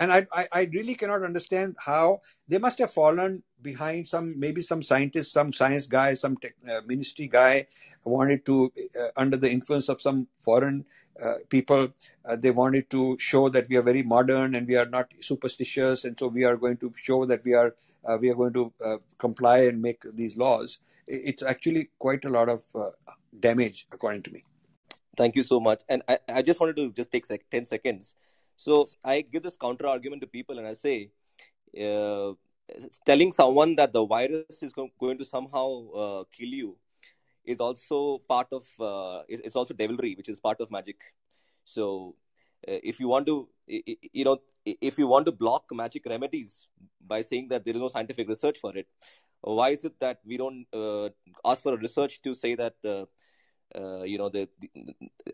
and 0.00 0.12
I, 0.12 0.26
I, 0.32 0.48
I, 0.52 0.70
really 0.72 0.94
cannot 0.94 1.24
understand 1.24 1.76
how 1.84 2.20
they 2.48 2.58
must 2.58 2.78
have 2.78 2.92
fallen 2.92 3.42
behind 3.62 4.06
some 4.06 4.38
maybe 4.38 4.60
some 4.60 4.82
scientist 4.82 5.32
some 5.32 5.52
science 5.52 5.86
guy 5.86 6.14
some 6.14 6.36
tech, 6.36 6.54
uh, 6.70 6.80
ministry 6.86 7.26
guy 7.26 7.66
wanted 8.04 8.46
to 8.46 8.70
uh, 9.00 9.08
under 9.16 9.36
the 9.36 9.50
influence 9.50 9.88
of 9.88 10.00
some 10.00 10.28
foreign 10.40 10.84
uh, 11.22 11.34
people 11.48 11.88
uh, 12.26 12.36
they 12.36 12.50
wanted 12.50 12.88
to 12.90 13.16
show 13.18 13.48
that 13.48 13.68
we 13.68 13.76
are 13.76 13.82
very 13.82 14.02
modern 14.02 14.54
and 14.54 14.68
we 14.68 14.76
are 14.76 14.86
not 14.86 15.12
superstitious. 15.20 16.04
And 16.04 16.16
so 16.16 16.28
we 16.28 16.44
are 16.44 16.56
going 16.56 16.76
to 16.76 16.92
show 16.94 17.24
that 17.24 17.44
we 17.44 17.54
are 17.54 17.74
uh, 18.04 18.16
we 18.20 18.30
are 18.30 18.34
going 18.34 18.52
to 18.52 18.72
uh, 18.84 18.98
comply 19.18 19.58
and 19.60 19.82
make 19.82 20.02
these 20.14 20.36
laws. 20.36 20.78
It's 21.08 21.42
actually 21.42 21.90
quite 21.98 22.24
a 22.24 22.28
lot 22.28 22.48
of 22.48 22.62
damage 23.40 23.86
according 23.92 24.22
to 24.24 24.30
me. 24.30 24.44
Thank 25.16 25.34
you 25.34 25.42
so 25.42 25.58
much. 25.58 25.82
And 25.88 26.02
i, 26.08 26.18
I 26.28 26.42
just 26.42 26.60
wanted 26.60 26.76
to 26.76 26.92
just 26.92 27.10
take 27.10 27.26
sec- 27.26 27.50
10 27.50 27.64
seconds 27.64 28.14
so 28.58 28.86
I 29.04 29.20
give 29.20 29.44
this 29.44 29.56
counter 29.56 29.86
argument 29.86 30.20
to 30.22 30.26
people 30.26 30.58
and 30.58 30.66
I 30.66 30.72
say, 30.72 31.10
uh, 31.80 32.32
telling 33.06 33.30
someone 33.30 33.76
that 33.76 33.92
the 33.92 34.04
virus 34.04 34.62
is 34.62 34.72
going 34.72 35.18
to 35.18 35.24
somehow 35.24 35.68
uh, 35.92 36.24
kill 36.36 36.48
you 36.48 36.76
is 37.44 37.60
also 37.60 38.18
part 38.28 38.48
of, 38.52 38.64
uh, 38.80 39.22
it's 39.28 39.54
also 39.54 39.74
devilry, 39.74 40.14
which 40.16 40.28
is 40.28 40.40
part 40.40 40.60
of 40.60 40.72
magic. 40.72 40.96
So 41.64 42.16
uh, 42.66 42.80
if 42.82 42.98
you 42.98 43.06
want 43.06 43.26
to, 43.26 43.48
you 43.68 44.24
know, 44.24 44.38
if 44.64 44.98
you 44.98 45.06
want 45.06 45.26
to 45.26 45.32
block 45.32 45.66
magic 45.72 46.04
remedies 46.06 46.66
by 47.06 47.22
saying 47.22 47.46
that 47.50 47.64
there 47.64 47.76
is 47.76 47.80
no 47.80 47.88
scientific 47.88 48.28
research 48.28 48.58
for 48.58 48.76
it, 48.76 48.88
why 49.40 49.68
is 49.68 49.84
it 49.84 49.94
that 50.00 50.18
we 50.26 50.36
don't 50.36 50.66
uh, 50.72 51.08
ask 51.44 51.62
for 51.62 51.74
a 51.74 51.78
research 51.78 52.20
to 52.22 52.34
say 52.34 52.56
that 52.56 52.74
uh, 53.74 54.02
you 54.02 54.18
know, 54.18 54.28
they, 54.28 54.48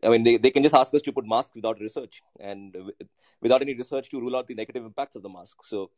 I 0.03 0.09
mean, 0.09 0.25
they, 0.25 0.37
they 0.37 0.51
can 0.51 0.63
just 0.63 0.75
ask 0.75 0.93
us 0.95 1.03
to 1.03 1.13
put 1.13 1.27
masks 1.27 1.55
without 1.55 1.81
research 1.81 2.23
and 2.41 2.77
without 3.41 3.63
any 3.63 3.75
research 3.75 4.11
to 4.11 4.21
rule 4.21 4.37
out 4.37 4.49
the 4.49 4.55
negative 4.55 4.85
impacts 4.85 5.17
of 5.17 5.23
the 5.23 5.29
mask. 5.29 5.59
So, 5.65 5.91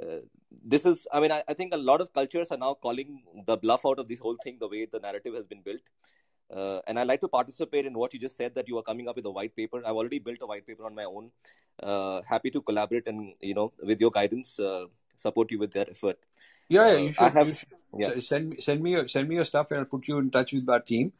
uh, 0.00 0.20
this 0.64 0.86
is, 0.86 1.06
I 1.12 1.20
mean, 1.20 1.32
I, 1.32 1.42
I, 1.48 1.54
think 1.54 1.74
a 1.74 1.78
lot 1.78 2.00
of 2.00 2.12
cultures 2.12 2.50
are 2.50 2.56
now 2.56 2.74
calling 2.74 3.22
the 3.46 3.56
bluff 3.56 3.84
out 3.86 3.98
of 3.98 4.08
this 4.08 4.20
whole 4.20 4.36
thing, 4.42 4.56
the 4.58 4.68
way 4.68 4.86
the 4.90 4.98
narrative 4.98 5.34
has 5.34 5.44
been 5.44 5.60
built. 5.62 5.82
Uh, 6.54 6.80
and 6.86 6.98
I 6.98 7.04
like 7.04 7.20
to 7.20 7.28
participate 7.28 7.86
in 7.86 7.94
what 7.94 8.12
you 8.12 8.20
just 8.20 8.36
said 8.36 8.54
that 8.54 8.68
you 8.68 8.76
are 8.78 8.82
coming 8.82 9.08
up 9.08 9.16
with 9.16 9.26
a 9.26 9.30
white 9.30 9.54
paper. 9.56 9.82
I've 9.84 9.96
already 9.96 10.18
built 10.18 10.38
a 10.42 10.46
white 10.46 10.66
paper 10.66 10.84
on 10.84 10.94
my 10.94 11.04
own. 11.04 11.30
Uh, 11.82 12.20
happy 12.26 12.50
to 12.50 12.60
collaborate 12.60 13.08
and, 13.08 13.34
you 13.40 13.54
know, 13.54 13.72
with 13.82 14.00
your 14.00 14.10
guidance, 14.10 14.58
uh, 14.60 14.86
support 15.16 15.50
you 15.50 15.58
with 15.58 15.72
that 15.72 15.88
effort. 15.90 16.18
Yeah, 16.68 16.92
yeah, 16.92 16.98
you 16.98 17.12
should. 17.12 17.32
Have, 17.32 17.48
you 17.48 17.54
should 17.54 17.68
yeah. 17.98 18.18
send 18.18 18.48
me 18.50 18.56
send 18.56 18.82
me 18.82 18.92
your, 18.92 19.06
send 19.08 19.28
me 19.28 19.34
your 19.34 19.44
stuff, 19.44 19.70
and 19.70 19.80
I'll 19.80 19.86
put 19.86 20.08
you 20.08 20.18
in 20.18 20.30
touch 20.30 20.52
with 20.52 20.68
our 20.68 20.80
team. 20.80 21.12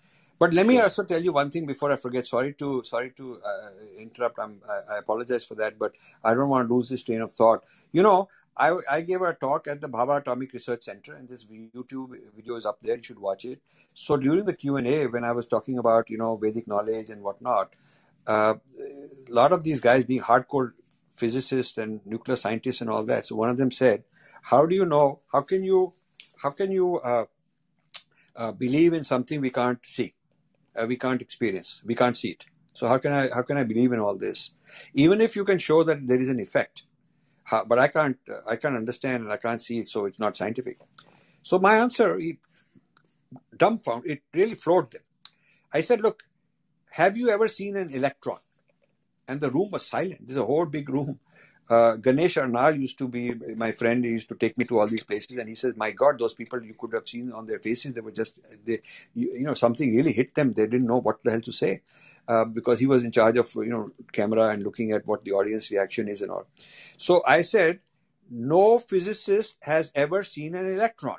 But 0.43 0.55
let 0.55 0.67
me 0.67 0.81
also 0.81 1.05
tell 1.05 1.23
you 1.23 1.33
one 1.33 1.51
thing 1.53 1.67
before 1.67 1.93
I 1.93 1.97
forget. 1.97 2.27
Sorry 2.27 2.53
to 2.55 2.83
sorry 2.83 3.11
to 3.19 3.41
uh, 3.49 3.69
interrupt. 3.97 4.41
I'm, 4.41 4.61
I, 4.69 4.95
I 4.95 4.99
apologize 4.99 5.45
for 5.45 5.55
that, 5.55 5.79
but 5.79 5.93
I 6.25 6.35
don't 6.35 6.49
want 6.49 6.67
to 6.67 6.75
lose 6.75 6.89
this 6.89 7.05
train 7.05 7.21
of 7.21 7.33
thought. 7.33 7.63
You 7.93 8.03
know, 8.03 8.29
I, 8.57 8.77
I 8.91 9.03
gave 9.03 9.23
a 9.23 9.35
talk 9.35 9.69
at 9.69 9.81
the 9.81 9.89
Bhabha 9.89 10.17
Atomic 10.23 10.53
Research 10.53 10.83
Center, 10.83 11.15
and 11.15 11.29
this 11.29 11.45
YouTube 11.45 12.17
video 12.35 12.57
is 12.57 12.67
up 12.67 12.79
there. 12.83 12.97
You 12.97 13.05
should 13.05 13.21
watch 13.21 13.45
it. 13.45 13.61
So 13.95 14.17
during 14.17 14.45
the 14.45 14.53
Q 14.53 14.79
and 14.79 14.89
A, 14.89 15.07
when 15.07 15.23
I 15.23 15.31
was 15.31 15.47
talking 15.47 15.79
about 15.79 16.11
you 16.11 16.19
know 16.19 16.35
Vedic 16.37 16.67
knowledge 16.67 17.09
and 17.11 17.23
whatnot, 17.23 17.77
uh, 18.27 18.55
a 18.81 19.33
lot 19.33 19.53
of 19.53 19.63
these 19.63 19.81
guys 19.81 20.03
being 20.03 20.23
hardcore 20.23 20.73
physicists 21.15 21.79
and 21.79 22.01
nuclear 22.05 22.35
scientists 22.35 22.81
and 22.81 22.91
all 22.91 23.05
that. 23.05 23.29
So 23.29 23.37
one 23.37 23.49
of 23.49 23.59
them 23.59 23.71
said, 23.71 24.03
"How 24.43 24.67
do 24.67 24.75
you 24.75 24.87
know? 24.87 25.21
How 25.33 25.43
can 25.43 25.63
you? 25.63 25.93
How 26.37 26.51
can 26.51 26.73
you 26.73 26.97
uh, 26.97 27.27
uh, 28.35 28.51
believe 28.51 28.93
in 28.93 29.05
something 29.05 29.41
we 29.41 29.51
can't 29.51 29.79
see, 29.87 30.15
uh, 30.77 30.87
we 30.87 30.97
can't 30.97 31.23
experience, 31.23 31.83
we 31.85 31.95
can't 31.95 32.17
see 32.17 32.31
it? 32.31 32.47
So 32.75 32.89
how 32.89 32.99
can 32.99 33.13
I? 33.13 33.31
How 33.35 33.43
can 33.43 33.57
I 33.59 33.65
believe 33.65 33.93
in 33.93 34.01
all 34.01 34.17
this? 34.17 34.53
Even 34.95 35.21
if 35.21 35.37
you 35.37 35.45
can 35.45 35.59
show 35.59 35.85
that 35.85 36.07
there 36.09 36.21
is 36.21 36.31
an 36.31 36.41
effect." 36.41 36.87
How, 37.45 37.65
but 37.65 37.79
I 37.79 37.89
can't, 37.89 38.19
I 38.49 38.57
can't 38.57 38.77
understand 38.77 39.25
and 39.25 39.33
I 39.33 39.37
can't 39.37 39.63
see 39.63 39.79
it, 39.81 39.89
so 39.89 40.07
it's 40.07 40.21
not 40.21 40.37
scientific. 40.37 40.79
So 41.43 41.59
my 41.59 41.79
answer, 41.79 42.17
it 42.19 42.39
dumbfounded, 43.57 44.11
it 44.11 44.23
really 44.35 44.55
floored 44.55 44.91
them. 44.93 45.03
I 45.73 45.83
said, 45.83 46.03
look, 46.03 46.25
have 46.91 47.17
you 47.17 47.31
ever 47.31 47.49
seen 47.49 47.77
an 47.77 47.91
electron? 47.91 48.39
And 49.29 49.41
the 49.41 49.51
room 49.51 49.71
was 49.73 49.87
silent. 49.87 50.27
There's 50.27 50.39
a 50.39 50.45
whole 50.45 50.67
big 50.67 50.91
room 50.91 51.21
uh, 51.71 51.97
Ganesh 51.97 52.37
Arnar 52.37 52.79
used 52.81 52.99
to 52.99 53.09
be 53.09 53.35
my 53.57 53.73
friend. 53.73 54.05
He 54.05 54.13
used 54.13 54.29
to 54.29 54.35
take 54.35 54.59
me 54.59 54.65
to 54.67 54.79
all 54.81 54.87
these 54.87 55.05
places, 55.05 55.37
and 55.37 55.49
he 55.49 55.55
says, 55.55 55.75
"My 55.77 55.91
God, 55.93 56.19
those 56.19 56.35
people 56.35 56.63
you 56.63 56.75
could 56.75 56.93
have 56.93 57.07
seen 57.07 57.33
on 57.33 57.47
their 57.47 57.59
faces. 57.59 57.95
They 57.95 58.01
were 58.01 58.13
just, 58.13 58.39
they, 58.67 58.81
you, 59.15 59.33
you 59.35 59.45
know, 59.45 59.55
something 59.55 59.95
really 59.95 60.13
hit 60.13 60.35
them. 60.35 60.53
They 60.53 60.67
didn't 60.67 60.87
know 60.87 61.01
what 61.01 61.23
the 61.25 61.31
hell 61.31 61.41
to 61.43 61.53
say, 61.53 61.83
uh, 62.29 62.45
because 62.45 62.81
he 62.81 62.87
was 62.87 63.05
in 63.05 63.13
charge 63.13 63.37
of 63.39 63.55
you 63.57 63.71
know 63.71 63.91
camera 64.13 64.49
and 64.49 64.63
looking 64.63 64.93
at 64.93 65.07
what 65.07 65.23
the 65.23 65.33
audience 65.33 65.71
reaction 65.71 66.09
is 66.09 66.23
and 66.23 66.31
all." 66.31 66.47
So 66.97 67.23
I 67.27 67.43
said, 67.43 67.81
"No 68.31 68.79
physicist 68.79 69.57
has 69.63 69.93
ever 69.95 70.23
seen 70.23 70.55
an 70.55 70.67
electron." 70.67 71.19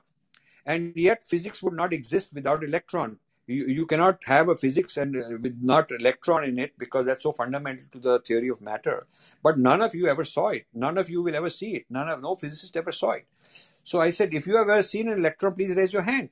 and 0.66 0.94
yet 0.96 1.26
physics 1.26 1.62
would 1.62 1.74
not 1.74 1.92
exist 1.94 2.34
without 2.34 2.64
electron 2.64 3.20
you, 3.48 3.66
you 3.66 3.86
cannot 3.86 4.24
have 4.26 4.50
a 4.50 4.56
physics 4.56 4.98
and 4.98 5.16
uh, 5.18 5.38
with 5.42 5.58
not 5.62 5.92
electron 5.92 6.44
in 6.44 6.60
it 6.60 6.78
because 6.78 7.06
that's 7.06 7.24
so 7.24 7.32
fundamental 7.32 7.86
to 7.92 8.00
the 8.00 8.20
theory 8.20 8.50
of 8.50 8.62
matter. 8.62 9.06
But 9.44 9.58
none 9.58 9.82
of 9.82 9.94
you 9.94 10.08
ever 10.08 10.24
saw 10.24 10.50
it. 10.50 10.66
None 10.74 10.98
of 10.98 11.10
you 11.10 11.24
will 11.24 11.36
ever 11.36 11.50
see 11.50 11.76
it. 11.76 11.86
None 11.90 12.10
of 12.10 12.22
no 12.22 12.36
physicist 12.36 12.76
ever 12.78 12.92
saw 12.92 13.12
it. 13.12 13.26
So 13.84 14.00
i 14.00 14.12
said 14.12 14.34
if 14.34 14.48
you 14.48 14.56
have 14.58 14.70
ever 14.70 14.84
seen 14.84 15.10
an 15.10 15.20
electron 15.20 15.56
please 15.56 15.76
raise 15.76 15.94
your 15.94 16.04
hand. 16.04 16.30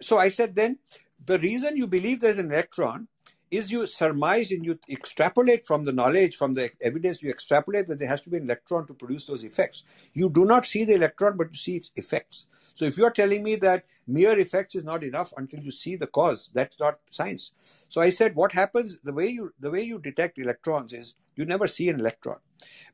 So 0.00 0.18
i 0.18 0.28
said 0.28 0.56
then 0.56 0.78
the 1.24 1.38
reason 1.38 1.76
you 1.76 1.86
believe 1.86 2.20
there's 2.20 2.38
an 2.38 2.50
electron 2.50 3.08
is 3.50 3.70
you 3.70 3.86
surmise 3.86 4.52
and 4.52 4.64
you 4.64 4.78
extrapolate 4.90 5.64
from 5.64 5.84
the 5.84 5.92
knowledge, 5.92 6.36
from 6.36 6.54
the 6.54 6.70
evidence, 6.82 7.22
you 7.22 7.30
extrapolate 7.30 7.88
that 7.88 7.98
there 7.98 8.08
has 8.08 8.20
to 8.22 8.30
be 8.30 8.36
an 8.36 8.44
electron 8.44 8.86
to 8.86 8.94
produce 8.94 9.26
those 9.26 9.44
effects. 9.44 9.84
You 10.14 10.30
do 10.30 10.44
not 10.44 10.64
see 10.66 10.84
the 10.84 10.94
electron, 10.94 11.36
but 11.36 11.48
you 11.48 11.54
see 11.54 11.76
its 11.76 11.92
effects. 11.96 12.46
So 12.74 12.84
if 12.84 12.96
you're 12.96 13.10
telling 13.10 13.42
me 13.42 13.56
that 13.56 13.84
mere 14.06 14.38
effects 14.38 14.74
is 14.74 14.84
not 14.84 15.02
enough 15.02 15.32
until 15.36 15.60
you 15.60 15.70
see 15.70 15.96
the 15.96 16.06
cause, 16.06 16.50
that's 16.54 16.78
not 16.78 16.98
science. 17.10 17.52
So 17.88 18.00
I 18.00 18.10
said, 18.10 18.36
what 18.36 18.52
happens, 18.52 18.98
the 19.02 19.12
way 19.12 19.26
you 19.28 19.52
the 19.60 19.70
way 19.70 19.82
you 19.82 19.98
detect 19.98 20.38
electrons 20.38 20.92
is 20.92 21.16
you 21.36 21.44
never 21.44 21.66
see 21.66 21.88
an 21.88 21.98
electron, 21.98 22.38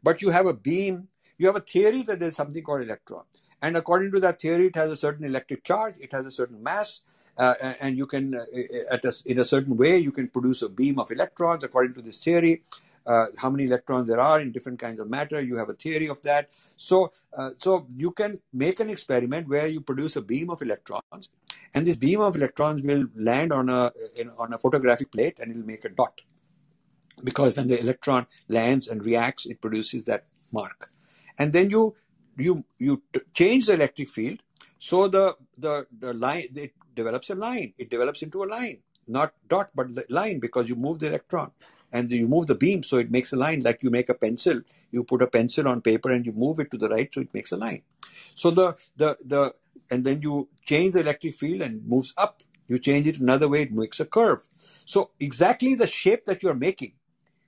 but 0.02 0.23
you 0.23 0.30
have 0.30 0.46
a 0.46 0.54
beam, 0.54 1.08
you 1.38 1.46
have 1.46 1.56
a 1.56 1.61
theory 1.61 2.02
that 2.02 2.20
there's 2.20 2.37
something 2.37 2.62
called 2.62 2.82
electron. 2.82 3.25
And 3.61 3.76
according 3.76 4.12
to 4.12 4.20
that 4.20 4.40
theory, 4.40 4.66
it 4.66 4.76
has 4.76 4.90
a 4.90 4.96
certain 4.96 5.25
electric 5.25 5.64
charge, 5.64 5.96
it 5.99 6.12
has 6.12 6.26
a 6.26 6.30
certain 6.30 6.62
mass, 6.62 7.00
uh, 7.37 7.55
and 7.81 7.97
you 7.97 8.07
can, 8.07 8.35
uh, 8.35 8.45
at 8.91 9.05
a, 9.05 9.12
in 9.26 9.38
a 9.38 9.45
certain 9.45 9.76
way, 9.76 9.99
you 9.99 10.12
can 10.12 10.29
produce 10.29 10.62
a 10.62 10.69
beam 10.69 10.99
of 10.99 11.11
electrons 11.11 11.64
according 11.64 11.95
to 11.95 12.03
this 12.03 12.19
theory. 12.19 12.62
Uh, 13.07 13.26
how 13.37 13.50
many 13.50 13.64
electrons 13.64 14.09
there 14.09 14.21
are 14.21 14.41
in 14.41 14.50
different 14.50 14.79
kinds 14.79 14.99
of 14.99 15.11
matter. 15.11 15.38
You 15.38 15.57
have 15.57 15.69
a 15.69 15.75
theory 15.75 16.09
of 16.09 16.23
that. 16.23 16.49
So, 16.76 17.12
uh, 17.37 17.50
so 17.59 17.87
you 17.97 18.12
can 18.12 18.38
make 18.53 18.81
an 18.81 18.88
experiment 18.88 19.47
where 19.49 19.67
you 19.67 19.83
produce 19.83 20.17
a 20.17 20.23
beam 20.23 20.49
of 20.49 20.62
electrons, 20.62 21.29
and 21.75 21.87
this 21.87 21.97
beam 21.97 22.21
of 22.23 22.35
electrons 22.37 22.83
will 22.83 23.05
land 23.14 23.53
on 23.53 23.69
a 23.69 23.93
in, 24.17 24.31
on 24.38 24.55
a 24.55 24.59
photographic 24.59 25.12
plate, 25.12 25.38
and 25.38 25.50
it 25.50 25.57
will 25.57 25.67
make 25.67 25.85
a 25.85 25.91
dot. 25.91 26.23
Because 27.23 27.59
when 27.59 27.69
the 27.69 27.79
electron 27.79 28.26
lands 28.49 28.88
and 28.88 29.05
reacts, 29.05 29.45
it 29.45 29.61
produces 29.61 30.05
that 30.05 30.25
mark, 30.50 30.91
and 31.38 31.53
then 31.53 31.69
you 31.69 31.95
you 32.38 32.64
you 32.79 33.03
change 33.35 33.67
the 33.67 33.75
electric 33.75 34.09
field 34.09 34.41
so 34.79 35.09
the 35.09 35.37
the 35.59 35.87
the 35.99 36.12
line 36.14 36.45
it 36.55 36.73
develops 36.94 37.30
a 37.30 37.34
line. 37.34 37.72
It 37.78 37.90
develops 37.90 38.22
into 38.22 38.42
a 38.42 38.46
line, 38.46 38.78
not 39.06 39.34
dot, 39.48 39.70
but 39.74 39.88
line 40.10 40.40
because 40.40 40.68
you 40.68 40.76
move 40.76 40.98
the 40.98 41.08
electron 41.08 41.50
and 41.92 42.10
you 42.10 42.26
move 42.26 42.46
the 42.46 42.54
beam, 42.54 42.82
so 42.82 42.98
it 42.98 43.10
makes 43.10 43.32
a 43.32 43.36
line. 43.36 43.60
Like 43.60 43.82
you 43.82 43.90
make 43.90 44.08
a 44.08 44.14
pencil, 44.14 44.60
you 44.90 45.04
put 45.04 45.22
a 45.22 45.26
pencil 45.28 45.68
on 45.68 45.80
paper 45.80 46.10
and 46.10 46.26
you 46.26 46.32
move 46.32 46.58
it 46.58 46.70
to 46.72 46.78
the 46.78 46.88
right, 46.88 47.12
so 47.12 47.20
it 47.20 47.32
makes 47.32 47.52
a 47.52 47.56
line. 47.56 47.82
So 48.34 48.50
the 48.50 48.76
the 48.96 49.16
the 49.24 49.54
and 49.90 50.04
then 50.04 50.22
you 50.22 50.48
change 50.64 50.94
the 50.94 51.00
electric 51.00 51.34
field 51.34 51.60
and 51.60 51.86
moves 51.86 52.12
up. 52.16 52.42
You 52.66 52.78
change 52.78 53.06
it 53.06 53.20
another 53.20 53.48
way, 53.48 53.62
it 53.62 53.72
makes 53.72 54.00
a 54.00 54.06
curve. 54.06 54.46
So 54.86 55.10
exactly 55.20 55.74
the 55.74 55.86
shape 55.86 56.24
that 56.24 56.42
you're 56.42 56.54
making 56.54 56.94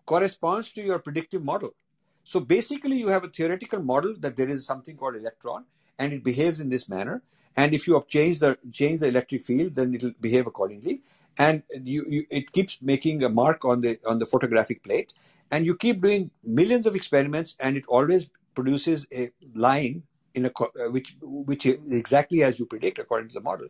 corresponds 0.04 0.72
to 0.72 0.82
your 0.82 0.98
predictive 0.98 1.42
model. 1.42 1.74
So 2.22 2.40
basically, 2.40 2.96
you 2.96 3.08
have 3.08 3.24
a 3.24 3.28
theoretical 3.28 3.82
model 3.82 4.14
that 4.18 4.36
there 4.36 4.48
is 4.48 4.66
something 4.66 4.96
called 4.96 5.16
electron, 5.16 5.64
and 5.98 6.12
it 6.12 6.24
behaves 6.24 6.60
in 6.60 6.70
this 6.70 6.88
manner. 6.88 7.22
And 7.56 7.74
if 7.74 7.86
you 7.86 8.02
change 8.08 8.38
the 8.40 8.58
change 8.72 9.00
the 9.00 9.08
electric 9.08 9.44
field, 9.44 9.74
then 9.74 9.94
it 9.94 10.02
will 10.02 10.12
behave 10.20 10.46
accordingly. 10.46 11.02
And 11.38 11.62
you, 11.82 12.04
you, 12.08 12.26
it 12.30 12.52
keeps 12.52 12.80
making 12.80 13.22
a 13.22 13.28
mark 13.28 13.64
on 13.64 13.80
the 13.80 13.98
on 14.06 14.18
the 14.18 14.26
photographic 14.26 14.82
plate, 14.82 15.12
and 15.50 15.66
you 15.66 15.76
keep 15.76 16.02
doing 16.02 16.30
millions 16.44 16.86
of 16.86 16.96
experiments, 16.96 17.56
and 17.60 17.76
it 17.76 17.84
always 17.88 18.28
produces 18.54 19.06
a 19.12 19.30
line 19.54 20.02
in 20.34 20.46
a 20.46 20.50
uh, 20.60 20.90
which 20.90 21.16
which 21.22 21.66
is 21.66 21.92
exactly 21.92 22.42
as 22.42 22.58
you 22.58 22.66
predict 22.66 22.98
according 22.98 23.28
to 23.28 23.34
the 23.34 23.40
model. 23.40 23.66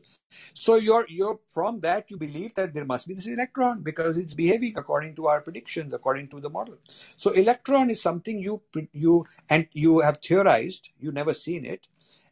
So 0.55 0.77
you're 0.77 1.07
you're 1.09 1.39
from 1.49 1.79
that 1.81 2.11
you 2.11 2.17
believe 2.19 2.55
that 2.55 2.75
there 2.75 2.85
must 2.85 3.07
be 3.07 3.15
this 3.15 3.27
electron 3.27 3.83
because 3.83 4.19
it's 4.19 4.35
behaving 4.35 4.75
according 4.77 5.15
to 5.17 5.29
our 5.29 5.41
predictions 5.41 5.93
according 5.93 6.29
to 6.31 6.41
the 6.41 6.51
model. 6.51 6.77
So 6.87 7.31
electron 7.31 7.91
is 7.91 8.03
something 8.03 8.43
you 8.43 8.63
you 8.93 9.25
and 9.49 9.69
you 9.73 10.01
have 10.01 10.19
theorized 10.19 10.91
you 10.99 11.13
never 11.13 11.35
seen 11.35 11.65
it, 11.65 11.87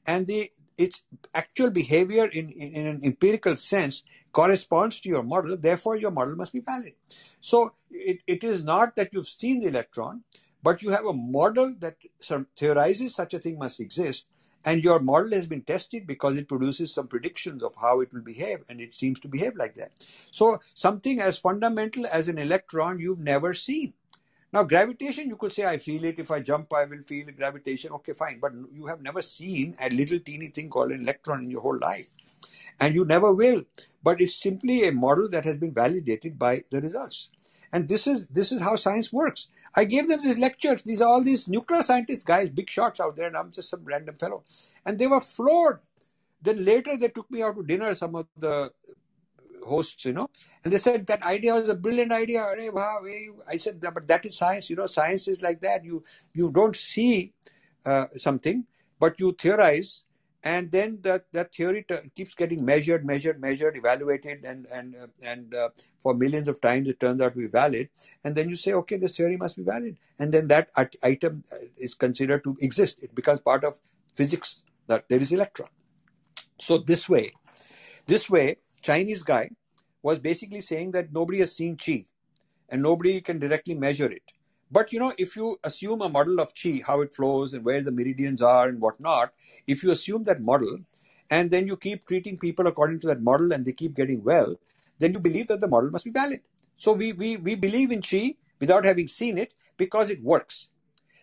and 0.06 0.26
the 0.26 0.50
its 0.78 1.02
actual 1.34 1.70
behavior 1.70 2.26
in, 2.26 2.50
in, 2.50 2.72
in 2.72 2.86
an 2.86 3.00
empirical 3.04 3.56
sense 3.56 4.02
corresponds 4.32 5.00
to 5.00 5.08
your 5.08 5.22
model. 5.22 5.56
Therefore, 5.56 5.96
your 5.96 6.10
model 6.10 6.36
must 6.36 6.52
be 6.52 6.60
valid. 6.60 6.94
So 7.40 7.74
it, 7.90 8.18
it 8.26 8.42
is 8.44 8.64
not 8.64 8.96
that 8.96 9.10
you've 9.12 9.28
seen 9.28 9.60
the 9.60 9.68
electron 9.68 10.24
but 10.64 10.82
you 10.82 10.90
have 10.90 11.04
a 11.04 11.12
model 11.12 11.74
that 11.80 11.96
theorizes 12.56 13.14
such 13.14 13.34
a 13.34 13.38
thing 13.38 13.58
must 13.58 13.80
exist, 13.80 14.26
and 14.64 14.82
your 14.82 14.98
model 14.98 15.32
has 15.32 15.46
been 15.46 15.60
tested 15.60 16.06
because 16.06 16.38
it 16.38 16.48
produces 16.48 16.92
some 16.92 17.06
predictions 17.06 17.62
of 17.62 17.74
how 17.76 18.00
it 18.00 18.10
will 18.14 18.22
behave, 18.22 18.64
and 18.70 18.80
it 18.80 18.94
seems 18.94 19.20
to 19.20 19.28
behave 19.28 19.54
like 19.56 19.74
that. 19.74 19.90
So, 20.30 20.58
something 20.72 21.20
as 21.20 21.36
fundamental 21.38 22.06
as 22.10 22.28
an 22.28 22.38
electron 22.38 22.98
you've 22.98 23.20
never 23.20 23.52
seen. 23.52 23.92
Now, 24.54 24.62
gravitation, 24.62 25.28
you 25.28 25.36
could 25.36 25.50
say, 25.50 25.66
I 25.66 25.78
feel 25.78 26.04
it. 26.04 26.20
If 26.20 26.30
I 26.30 26.38
jump, 26.38 26.72
I 26.72 26.84
will 26.84 27.02
feel 27.02 27.26
gravitation. 27.36 27.90
Okay, 27.90 28.12
fine. 28.12 28.38
But 28.38 28.52
you 28.72 28.86
have 28.86 29.02
never 29.02 29.20
seen 29.20 29.74
a 29.82 29.88
little 29.88 30.20
teeny 30.20 30.46
thing 30.46 30.70
called 30.70 30.92
an 30.92 31.00
electron 31.00 31.42
in 31.42 31.50
your 31.50 31.60
whole 31.60 31.76
life. 31.76 32.12
And 32.78 32.94
you 32.94 33.04
never 33.04 33.32
will. 33.32 33.64
But 34.04 34.20
it's 34.20 34.40
simply 34.40 34.86
a 34.86 34.92
model 34.92 35.28
that 35.30 35.44
has 35.44 35.56
been 35.56 35.74
validated 35.74 36.38
by 36.38 36.62
the 36.70 36.80
results. 36.80 37.30
And 37.72 37.88
this 37.88 38.06
is 38.06 38.28
this 38.28 38.52
is 38.52 38.60
how 38.60 38.76
science 38.76 39.12
works. 39.12 39.48
I 39.74 39.86
gave 39.86 40.06
them 40.08 40.22
these 40.22 40.38
lectures. 40.38 40.82
These 40.82 41.02
are 41.02 41.08
all 41.08 41.24
these 41.24 41.48
nuclear 41.48 41.82
scientists, 41.82 42.22
guys, 42.22 42.48
big 42.48 42.70
shots 42.70 43.00
out 43.00 43.16
there, 43.16 43.26
and 43.26 43.36
I'm 43.36 43.50
just 43.50 43.70
some 43.70 43.84
random 43.84 44.14
fellow. 44.18 44.44
And 44.86 45.00
they 45.00 45.08
were 45.08 45.18
floored. 45.18 45.80
Then 46.42 46.64
later 46.64 46.96
they 46.96 47.08
took 47.08 47.28
me 47.28 47.42
out 47.42 47.56
to 47.56 47.64
dinner, 47.64 47.92
some 47.96 48.14
of 48.14 48.28
the 48.38 48.72
hosts, 49.66 50.04
you 50.04 50.12
know, 50.12 50.28
and 50.64 50.72
they 50.72 50.78
said 50.78 51.06
that 51.06 51.22
idea 51.22 51.54
was 51.54 51.68
a 51.68 51.74
brilliant 51.74 52.12
idea. 52.12 52.44
I 52.44 53.56
said, 53.56 53.80
but 53.80 54.06
that 54.06 54.24
is 54.24 54.36
science. 54.36 54.70
You 54.70 54.76
know, 54.76 54.86
science 54.86 55.28
is 55.28 55.42
like 55.42 55.60
that. 55.60 55.84
You 55.84 56.04
you 56.34 56.50
don't 56.52 56.76
see 56.76 57.32
uh, 57.86 58.06
something, 58.12 58.64
but 59.00 59.18
you 59.18 59.32
theorize, 59.32 60.04
and 60.44 60.70
then 60.70 60.98
that 61.02 61.24
that 61.32 61.54
theory 61.54 61.84
t- 61.88 62.10
keeps 62.14 62.34
getting 62.34 62.64
measured 62.64 63.04
measured 63.04 63.40
measured 63.40 63.76
evaluated 63.76 64.44
and 64.44 64.66
and 64.66 64.94
uh, 64.94 65.06
and 65.22 65.54
uh, 65.54 65.68
for 66.02 66.14
millions 66.14 66.48
of 66.48 66.60
times 66.60 66.88
it 66.88 67.00
turns 67.00 67.20
out 67.20 67.32
to 67.32 67.38
be 67.38 67.46
valid 67.46 67.88
and 68.24 68.34
then 68.34 68.48
you 68.48 68.56
say 68.56 68.72
okay 68.74 68.96
this 68.96 69.16
theory 69.16 69.36
must 69.36 69.56
be 69.56 69.62
valid 69.62 69.96
and 70.18 70.32
then 70.32 70.46
that 70.48 70.68
at- 70.76 70.96
item 71.02 71.42
uh, 71.52 71.56
is 71.78 71.94
considered 71.94 72.44
to 72.44 72.56
exist 72.60 72.98
it 73.02 73.14
becomes 73.14 73.40
part 73.40 73.64
of 73.64 73.80
physics 74.14 74.62
that 74.86 75.08
there 75.08 75.18
is 75.18 75.32
electron 75.32 75.68
so 76.58 76.78
this 76.78 77.08
way 77.08 77.32
this 78.06 78.28
way 78.28 78.56
chinese 78.90 79.22
guy 79.34 79.44
was 80.02 80.18
basically 80.30 80.60
saying 80.70 80.90
that 80.96 81.12
nobody 81.12 81.38
has 81.44 81.54
seen 81.60 81.76
chi 81.76 81.98
and 82.68 82.82
nobody 82.82 83.20
can 83.20 83.38
directly 83.38 83.74
measure 83.86 84.10
it 84.20 84.34
but 84.74 84.92
you 84.92 84.98
know, 84.98 85.12
if 85.18 85.36
you 85.36 85.56
assume 85.62 86.02
a 86.02 86.08
model 86.08 86.40
of 86.40 86.52
chi, 86.60 86.80
how 86.84 87.00
it 87.00 87.14
flows 87.14 87.54
and 87.54 87.64
where 87.64 87.80
the 87.80 87.92
meridians 87.92 88.42
are 88.42 88.68
and 88.68 88.80
whatnot, 88.80 89.32
if 89.68 89.84
you 89.84 89.92
assume 89.92 90.24
that 90.24 90.40
model 90.42 90.78
and 91.30 91.48
then 91.50 91.68
you 91.68 91.76
keep 91.76 92.06
treating 92.06 92.36
people 92.36 92.66
according 92.66 92.98
to 93.00 93.06
that 93.06 93.22
model 93.22 93.52
and 93.52 93.64
they 93.64 93.70
keep 93.72 93.94
getting 93.94 94.24
well, 94.24 94.56
then 94.98 95.12
you 95.12 95.20
believe 95.20 95.46
that 95.46 95.60
the 95.60 95.68
model 95.68 95.90
must 95.90 96.04
be 96.04 96.10
valid. 96.10 96.40
So 96.76 96.92
we 96.92 97.12
we, 97.12 97.36
we 97.36 97.54
believe 97.54 97.92
in 97.92 98.02
chi 98.02 98.34
without 98.58 98.84
having 98.84 99.06
seen 99.06 99.38
it 99.38 99.54
because 99.76 100.10
it 100.10 100.22
works. 100.24 100.70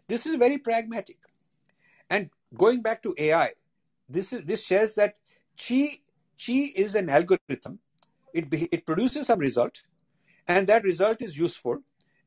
This 0.08 0.26
is 0.26 0.36
very 0.36 0.58
pragmatic. 0.58 1.18
And 2.10 2.30
going 2.56 2.82
back 2.82 3.04
to 3.04 3.14
AI, 3.18 3.52
this 4.08 4.32
is 4.32 4.46
this 4.46 4.66
says 4.66 4.96
that 4.96 5.16
chi 5.58 5.90
chi 6.44 6.72
is 6.76 6.96
an 6.96 7.10
algorithm. 7.10 7.80
It 8.34 8.50
be, 8.50 8.68
it 8.72 8.86
produces 8.86 9.28
some 9.28 9.40
result, 9.40 9.82
and 10.48 10.68
that 10.68 10.84
result 10.84 11.22
is 11.22 11.38
useful 11.38 11.80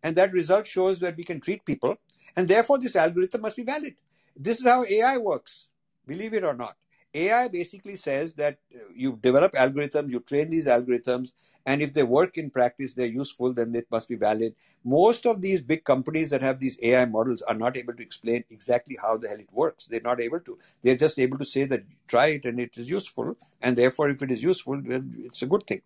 and 0.02 0.14
that 0.16 0.32
result 0.32 0.66
shows 0.66 0.98
that 1.00 1.16
we 1.16 1.24
can 1.24 1.40
treat 1.40 1.64
people 1.64 1.96
and 2.36 2.46
therefore 2.46 2.78
this 2.78 2.96
algorithm 2.96 3.40
must 3.40 3.56
be 3.56 3.64
valid 3.64 3.94
this 4.36 4.60
is 4.60 4.66
how 4.66 4.84
ai 4.84 5.16
works 5.18 5.68
believe 6.06 6.34
it 6.34 6.44
or 6.44 6.54
not 6.54 6.76
ai 7.14 7.48
basically 7.48 7.96
says 7.96 8.34
that 8.34 8.58
uh, 8.74 8.78
you 8.94 9.18
develop 9.22 9.52
algorithms 9.52 10.10
you 10.10 10.20
train 10.20 10.50
these 10.50 10.66
algorithms 10.66 11.32
and 11.66 11.80
if 11.80 11.92
they 11.92 12.02
work 12.02 12.36
in 12.36 12.50
practice 12.50 12.92
they're 12.92 13.06
useful 13.06 13.52
then 13.52 13.74
it 13.74 13.86
must 13.90 14.08
be 14.08 14.16
valid. 14.16 14.54
Most 14.84 15.24
of 15.26 15.40
these 15.40 15.60
big 15.60 15.84
companies 15.84 16.28
that 16.30 16.42
have 16.42 16.58
these 16.58 16.78
ai 16.82 17.06
models 17.06 17.42
are 17.42 17.54
not 17.54 17.76
able 17.76 17.94
to 17.94 18.02
explain 18.02 18.44
exactly 18.50 18.98
how 19.00 19.16
the 19.16 19.28
hell 19.28 19.38
it 19.38 19.48
works. 19.52 19.86
They're 19.86 20.00
not 20.02 20.20
able 20.20 20.40
to. 20.40 20.58
They're 20.82 20.96
just 20.96 21.18
able 21.18 21.38
to 21.38 21.44
say 21.44 21.64
that 21.64 21.84
try 22.06 22.26
it 22.28 22.44
and 22.44 22.60
it 22.60 22.76
is 22.76 22.90
useful 22.90 23.36
and 23.62 23.76
therefore 23.76 24.10
if 24.10 24.22
it 24.22 24.30
is 24.30 24.42
useful 24.42 24.80
then 24.82 25.14
it's 25.18 25.42
a 25.42 25.46
good 25.46 25.66
thing. 25.66 25.82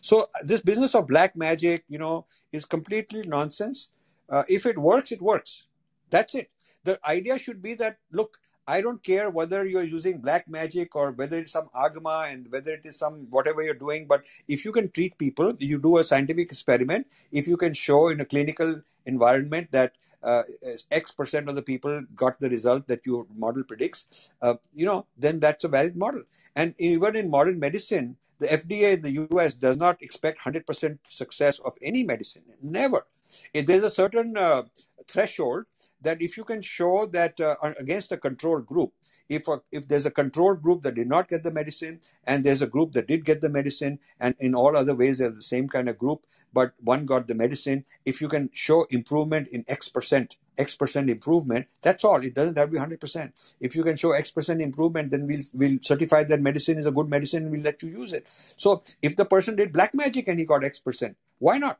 So 0.00 0.28
this 0.42 0.60
business 0.60 0.94
of 0.94 1.06
black 1.06 1.36
magic 1.36 1.84
you 1.88 1.98
know 1.98 2.26
is 2.52 2.64
completely 2.64 3.26
nonsense. 3.26 3.90
Uh, 4.28 4.44
if 4.48 4.66
it 4.66 4.78
works 4.78 5.12
it 5.12 5.22
works. 5.22 5.64
That's 6.10 6.34
it. 6.34 6.50
The 6.84 6.98
idea 7.08 7.38
should 7.38 7.62
be 7.62 7.74
that 7.74 7.98
look 8.10 8.38
I 8.66 8.80
don't 8.80 9.02
care 9.02 9.30
whether 9.30 9.66
you're 9.66 9.82
using 9.82 10.18
black 10.18 10.48
magic 10.48 10.94
or 10.94 11.12
whether 11.12 11.38
it's 11.38 11.52
some 11.52 11.68
agama 11.74 12.32
and 12.32 12.46
whether 12.50 12.72
it 12.72 12.82
is 12.84 12.98
some 12.98 13.26
whatever 13.30 13.62
you're 13.62 13.74
doing. 13.74 14.06
But 14.06 14.24
if 14.48 14.64
you 14.64 14.72
can 14.72 14.90
treat 14.90 15.18
people, 15.18 15.54
you 15.58 15.78
do 15.78 15.98
a 15.98 16.04
scientific 16.04 16.46
experiment. 16.46 17.06
If 17.32 17.48
you 17.48 17.56
can 17.56 17.72
show 17.74 18.08
in 18.08 18.20
a 18.20 18.24
clinical 18.24 18.80
environment 19.06 19.72
that 19.72 19.94
uh, 20.22 20.44
X 20.90 21.10
percent 21.10 21.48
of 21.48 21.56
the 21.56 21.62
people 21.62 22.04
got 22.14 22.38
the 22.38 22.48
result 22.48 22.86
that 22.86 23.04
your 23.04 23.26
model 23.36 23.64
predicts, 23.64 24.30
uh, 24.42 24.54
you 24.72 24.86
know, 24.86 25.06
then 25.18 25.40
that's 25.40 25.64
a 25.64 25.68
valid 25.68 25.96
model. 25.96 26.22
And 26.54 26.74
even 26.78 27.16
in 27.16 27.30
modern 27.30 27.58
medicine, 27.58 28.16
the 28.38 28.46
FDA 28.46 28.94
in 28.94 29.02
the 29.02 29.28
US 29.30 29.54
does 29.54 29.76
not 29.76 30.02
expect 30.02 30.40
100% 30.40 30.98
success 31.08 31.58
of 31.60 31.74
any 31.82 32.02
medicine. 32.04 32.42
Never. 32.60 33.06
If 33.54 33.66
there's 33.66 33.84
a 33.84 33.90
certain 33.90 34.36
uh, 34.36 34.62
threshold 35.08 35.64
that 36.00 36.20
if 36.22 36.36
you 36.36 36.44
can 36.44 36.62
show 36.62 37.06
that 37.12 37.40
uh, 37.40 37.56
against 37.78 38.12
a 38.12 38.16
control 38.16 38.60
group, 38.60 38.92
if 39.28 39.48
a, 39.48 39.60
if 39.70 39.88
there's 39.88 40.06
a 40.06 40.10
control 40.10 40.54
group 40.54 40.82
that 40.82 40.94
did 40.94 41.08
not 41.08 41.28
get 41.28 41.42
the 41.42 41.52
medicine 41.52 41.98
and 42.24 42.44
there's 42.44 42.62
a 42.62 42.66
group 42.66 42.92
that 42.92 43.06
did 43.06 43.24
get 43.24 43.40
the 43.40 43.48
medicine 43.48 43.98
and 44.20 44.34
in 44.38 44.54
all 44.54 44.76
other 44.76 44.94
ways 44.94 45.18
they're 45.18 45.30
the 45.30 45.40
same 45.40 45.68
kind 45.68 45.88
of 45.88 45.98
group 45.98 46.26
but 46.52 46.72
one 46.80 47.06
got 47.06 47.28
the 47.28 47.34
medicine 47.34 47.84
if 48.04 48.20
you 48.20 48.28
can 48.28 48.50
show 48.52 48.84
improvement 48.90 49.48
in 49.48 49.64
x 49.68 49.88
percent 49.88 50.36
x 50.58 50.74
percent 50.74 51.08
improvement 51.08 51.66
that's 51.80 52.04
all. 52.04 52.22
It 52.22 52.34
doesn't 52.34 52.58
have 52.58 52.70
to 52.70 52.72
be 52.72 52.78
100% 52.78 53.56
if 53.60 53.74
you 53.74 53.84
can 53.84 53.96
show 53.96 54.12
x 54.12 54.30
percent 54.30 54.60
improvement 54.60 55.10
then 55.10 55.26
we'll 55.26 55.42
we'll 55.54 55.78
certify 55.80 56.24
that 56.24 56.40
medicine 56.40 56.78
is 56.78 56.86
a 56.86 56.92
good 56.92 57.08
medicine 57.08 57.44
and 57.44 57.52
we'll 57.52 57.62
let 57.62 57.82
you 57.82 57.88
use 57.88 58.12
it. 58.12 58.30
So 58.56 58.82
if 59.00 59.16
the 59.16 59.24
person 59.24 59.56
did 59.56 59.72
black 59.72 59.94
magic 59.94 60.28
and 60.28 60.38
he 60.38 60.44
got 60.44 60.64
x 60.64 60.80
percent 60.80 61.16
why 61.38 61.58
not? 61.58 61.78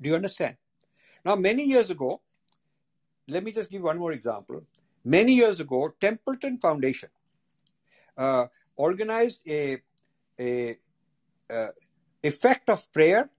Do 0.00 0.08
you 0.10 0.16
understand 0.16 0.56
now, 1.24 1.36
many 1.36 1.64
years 1.64 1.90
ago, 1.90 2.20
let 3.28 3.44
me 3.44 3.52
just 3.52 3.70
give 3.70 3.82
one 3.82 3.98
more 3.98 4.12
example. 4.12 4.62
Many 5.04 5.32
years 5.32 5.60
ago, 5.60 5.94
Templeton 6.00 6.58
Foundation 6.58 7.08
uh, 8.16 8.46
organized 8.76 9.40
a, 9.48 9.78
a, 10.38 10.76
a 11.50 11.68
effect 12.22 12.68
of 12.68 12.90
prayer 12.92 13.30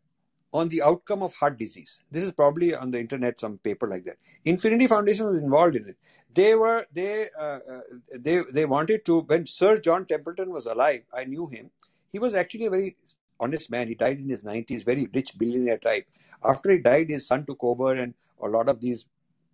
on 0.53 0.67
the 0.69 0.81
outcome 0.81 1.23
of 1.23 1.33
heart 1.35 1.57
disease. 1.57 2.01
This 2.11 2.23
is 2.23 2.31
probably 2.31 2.75
on 2.75 2.91
the 2.91 2.99
internet, 2.99 3.39
some 3.39 3.57
paper 3.59 3.87
like 3.87 4.05
that. 4.05 4.17
Infinity 4.45 4.87
Foundation 4.87 5.27
was 5.27 5.43
involved 5.43 5.75
in 5.75 5.87
it. 5.87 5.97
They 6.33 6.55
were 6.55 6.85
they 6.93 7.27
uh, 7.39 7.59
uh, 7.69 7.81
they 8.19 8.41
they 8.51 8.65
wanted 8.65 9.05
to 9.05 9.21
when 9.21 9.45
Sir 9.45 9.77
John 9.77 10.05
Templeton 10.05 10.49
was 10.49 10.65
alive. 10.65 11.03
I 11.13 11.25
knew 11.25 11.47
him. 11.47 11.69
He 12.11 12.19
was 12.19 12.33
actually 12.33 12.65
a 12.65 12.69
very 12.69 12.97
honest 13.41 13.69
man. 13.71 13.87
He 13.87 13.95
died 13.95 14.19
in 14.19 14.29
his 14.29 14.43
90s, 14.43 14.85
very 14.85 15.07
rich 15.13 15.37
billionaire 15.37 15.79
type. 15.79 16.07
After 16.43 16.71
he 16.71 16.79
died, 16.79 17.09
his 17.09 17.27
son 17.27 17.45
took 17.45 17.63
over, 17.63 17.93
and 17.93 18.13
a 18.41 18.47
lot 18.47 18.69
of 18.69 18.79
these 18.79 19.05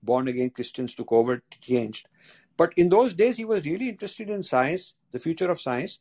born 0.03 0.27
again 0.27 0.51
Christians 0.51 0.93
took 0.95 1.11
over, 1.11 1.41
changed. 1.61 2.07
But 2.57 2.73
in 2.75 2.89
those 2.89 3.13
days, 3.13 3.37
he 3.37 3.45
was 3.45 3.65
really 3.65 3.89
interested 3.89 4.29
in 4.29 4.43
science, 4.43 4.95
the 5.11 5.19
future 5.19 5.49
of 5.49 5.59
science, 5.59 5.99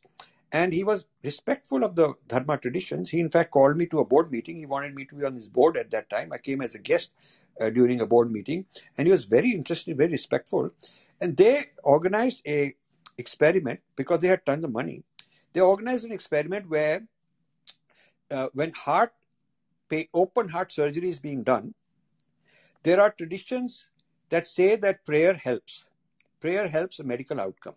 and 0.51 0.73
he 0.73 0.83
was 0.83 1.05
respectful 1.23 1.83
of 1.83 1.95
the 1.95 2.13
Dharma 2.27 2.57
traditions. 2.57 3.09
He, 3.09 3.19
in 3.19 3.29
fact, 3.29 3.51
called 3.51 3.77
me 3.77 3.85
to 3.87 3.99
a 3.99 4.05
board 4.05 4.31
meeting. 4.31 4.57
He 4.57 4.65
wanted 4.65 4.95
me 4.95 5.05
to 5.05 5.15
be 5.15 5.25
on 5.25 5.33
his 5.33 5.49
board 5.49 5.77
at 5.77 5.91
that 5.91 6.09
time. 6.09 6.31
I 6.31 6.37
came 6.37 6.61
as 6.61 6.75
a 6.75 6.79
guest 6.79 7.11
uh, 7.61 7.69
during 7.69 8.01
a 8.01 8.05
board 8.05 8.31
meeting, 8.31 8.65
and 8.97 9.07
he 9.07 9.11
was 9.11 9.25
very 9.25 9.51
interested, 9.51 9.97
very 9.97 10.11
respectful. 10.11 10.71
And 11.21 11.35
they 11.35 11.61
organized 11.83 12.41
a 12.47 12.75
experiment 13.17 13.81
because 13.95 14.19
they 14.19 14.27
had 14.27 14.45
tons 14.45 14.63
of 14.63 14.71
money. 14.71 15.03
They 15.53 15.61
organized 15.61 16.05
an 16.05 16.11
experiment 16.11 16.69
where 16.69 17.03
uh, 18.31 18.49
when 18.53 18.71
heart 18.73 19.13
pay, 19.89 20.09
open 20.13 20.49
heart 20.49 20.71
surgery 20.71 21.09
is 21.09 21.19
being 21.19 21.43
done, 21.43 21.73
there 22.83 23.01
are 23.01 23.11
traditions 23.11 23.89
that 24.29 24.47
say 24.47 24.75
that 24.75 25.05
prayer 25.05 25.33
helps. 25.33 25.85
Prayer 26.39 26.67
helps 26.67 26.99
a 26.99 27.03
medical 27.03 27.39
outcome. 27.39 27.75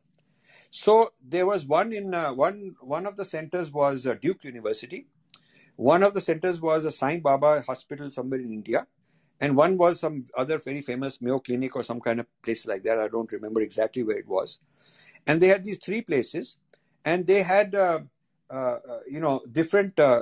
So 0.71 1.11
there 1.27 1.47
was 1.47 1.67
one 1.67 1.93
in 1.93 2.15
uh, 2.15 2.33
one 2.33 2.77
one 2.81 3.07
of 3.07 3.17
the 3.17 3.25
centers 3.25 3.73
was 3.73 4.07
uh, 4.07 4.15
Duke 4.15 4.45
University, 4.45 5.07
one 5.77 6.03
of 6.03 6.13
the 6.13 6.21
centers 6.21 6.61
was 6.61 6.85
a 6.85 6.91
Sai 6.91 7.21
Baba 7.21 7.65
hospital 7.67 8.11
somewhere 8.11 8.41
in 8.41 8.53
India, 8.53 8.87
and 9.41 9.57
one 9.57 9.79
was 9.79 9.99
some 9.99 10.27
other 10.37 10.59
very 10.59 10.83
famous 10.83 11.23
Mayo 11.23 11.39
Clinic 11.39 11.75
or 11.75 11.83
some 11.83 12.01
kind 12.01 12.21
of 12.21 12.27
place 12.43 12.67
like 12.67 12.83
that. 12.83 12.99
I 12.99 13.09
don't 13.09 13.33
remember 13.33 13.63
exactly 13.63 14.05
where 14.05 14.19
it 14.19 14.29
was. 14.29 14.61
And 15.27 15.41
they 15.41 15.49
had 15.49 15.65
these 15.65 15.79
three 15.79 16.03
places, 16.03 16.59
and 17.07 17.27
they 17.27 17.43
had 17.43 17.75
uh, 17.75 18.01
uh, 18.51 18.79
uh 18.89 19.01
you 19.09 19.21
know 19.21 19.41
different 19.51 19.99
uh, 19.99 20.21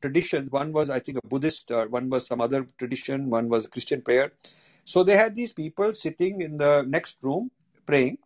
traditions. 0.00 0.50
One 0.50 0.72
was, 0.72 0.90
I 0.90 0.98
think, 0.98 1.18
a 1.22 1.26
Buddhist, 1.26 1.70
uh, 1.70 1.86
one 1.86 2.08
was 2.10 2.26
some 2.26 2.40
other 2.40 2.66
tradition, 2.78 3.30
one 3.30 3.48
was 3.48 3.66
a 3.66 3.68
Christian 3.68 4.02
prayer. 4.02 4.32
So 4.84 5.04
they 5.04 5.16
had 5.16 5.36
these 5.36 5.52
people 5.52 5.92
sitting 5.92 6.40
in 6.40 6.56
the 6.56 6.84
next 6.86 7.18
room 7.22 7.50
praying 7.86 8.18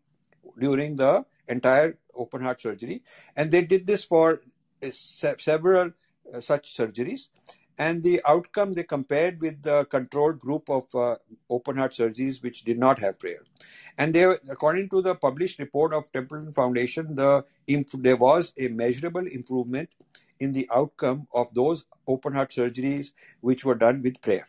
during 0.58 0.96
the 0.96 1.24
entire 1.48 1.98
open 2.14 2.42
heart 2.42 2.60
surgery. 2.60 3.02
And 3.36 3.50
they 3.50 3.62
did 3.62 3.86
this 3.86 4.04
for 4.04 4.40
uh, 4.82 4.90
se- 4.90 5.36
several 5.38 5.90
uh, 6.32 6.40
such 6.40 6.74
surgeries. 6.74 7.28
And 7.76 8.04
the 8.04 8.20
outcome 8.24 8.74
they 8.74 8.84
compared 8.84 9.40
with 9.40 9.62
the 9.62 9.84
controlled 9.86 10.38
group 10.38 10.70
of 10.70 10.84
uh, 10.94 11.16
open 11.50 11.76
heart 11.76 11.90
surgeries 11.92 12.40
which 12.40 12.62
did 12.62 12.78
not 12.78 13.00
have 13.00 13.18
prayer. 13.18 13.42
And 13.98 14.14
they, 14.14 14.24
according 14.24 14.90
to 14.90 15.02
the 15.02 15.16
published 15.16 15.58
report 15.58 15.92
of 15.92 16.10
Templeton 16.12 16.52
Foundation, 16.52 17.16
the 17.16 17.44
there 17.94 18.16
was 18.16 18.52
a 18.58 18.68
measurable 18.68 19.26
improvement 19.26 19.88
in 20.40 20.52
the 20.52 20.68
outcome 20.74 21.26
of 21.32 21.52
those 21.54 21.84
open 22.06 22.34
heart 22.34 22.50
surgeries 22.50 23.12
which 23.40 23.64
were 23.64 23.74
done 23.74 24.02
with 24.02 24.20
prayer. 24.20 24.48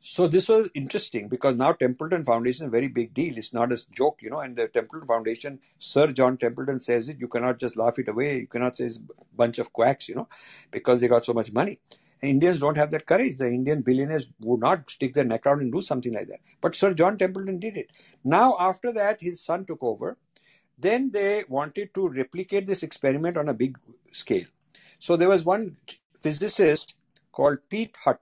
So 0.00 0.28
this 0.28 0.48
was 0.48 0.70
interesting 0.74 1.28
because 1.28 1.56
now 1.56 1.72
Templeton 1.72 2.24
Foundation 2.24 2.66
is 2.66 2.68
a 2.68 2.70
very 2.70 2.86
big 2.86 3.12
deal. 3.12 3.36
It's 3.36 3.52
not 3.52 3.72
a 3.72 3.86
joke, 3.90 4.22
you 4.22 4.30
know. 4.30 4.38
And 4.38 4.56
the 4.56 4.68
Templeton 4.68 5.08
Foundation, 5.08 5.58
Sir 5.78 6.08
John 6.08 6.36
Templeton 6.36 6.78
says 6.78 7.08
it. 7.08 7.16
You 7.18 7.26
cannot 7.26 7.58
just 7.58 7.76
laugh 7.76 7.98
it 7.98 8.08
away. 8.08 8.38
You 8.38 8.46
cannot 8.46 8.76
say 8.76 8.84
it's 8.84 8.98
a 8.98 9.24
bunch 9.34 9.58
of 9.58 9.72
quacks, 9.72 10.08
you 10.08 10.14
know, 10.14 10.28
because 10.70 11.00
they 11.00 11.08
got 11.08 11.24
so 11.24 11.32
much 11.32 11.52
money. 11.52 11.78
And 12.22 12.30
Indians 12.30 12.60
don't 12.60 12.76
have 12.76 12.92
that 12.92 13.06
courage. 13.06 13.36
The 13.36 13.48
Indian 13.48 13.82
billionaires 13.82 14.28
would 14.40 14.60
not 14.60 14.88
stick 14.88 15.14
their 15.14 15.24
neck 15.24 15.46
out 15.46 15.58
and 15.58 15.72
do 15.72 15.80
something 15.80 16.12
like 16.12 16.28
that. 16.28 16.40
But 16.60 16.76
Sir 16.76 16.94
John 16.94 17.18
Templeton 17.18 17.58
did 17.58 17.76
it. 17.76 17.90
Now, 18.22 18.56
after 18.60 18.92
that, 18.92 19.20
his 19.20 19.40
son 19.40 19.64
took 19.64 19.82
over. 19.82 20.16
Then 20.78 21.10
they 21.10 21.42
wanted 21.48 21.94
to 21.94 22.08
replicate 22.08 22.66
this 22.66 22.82
experiment 22.82 23.36
on 23.36 23.48
a 23.48 23.54
big 23.54 23.78
scale. 24.04 24.44
So 24.98 25.16
there 25.16 25.28
was 25.28 25.44
one 25.44 25.76
physicist 26.20 26.94
called 27.32 27.58
Piet 27.68 27.96
Hut 28.04 28.20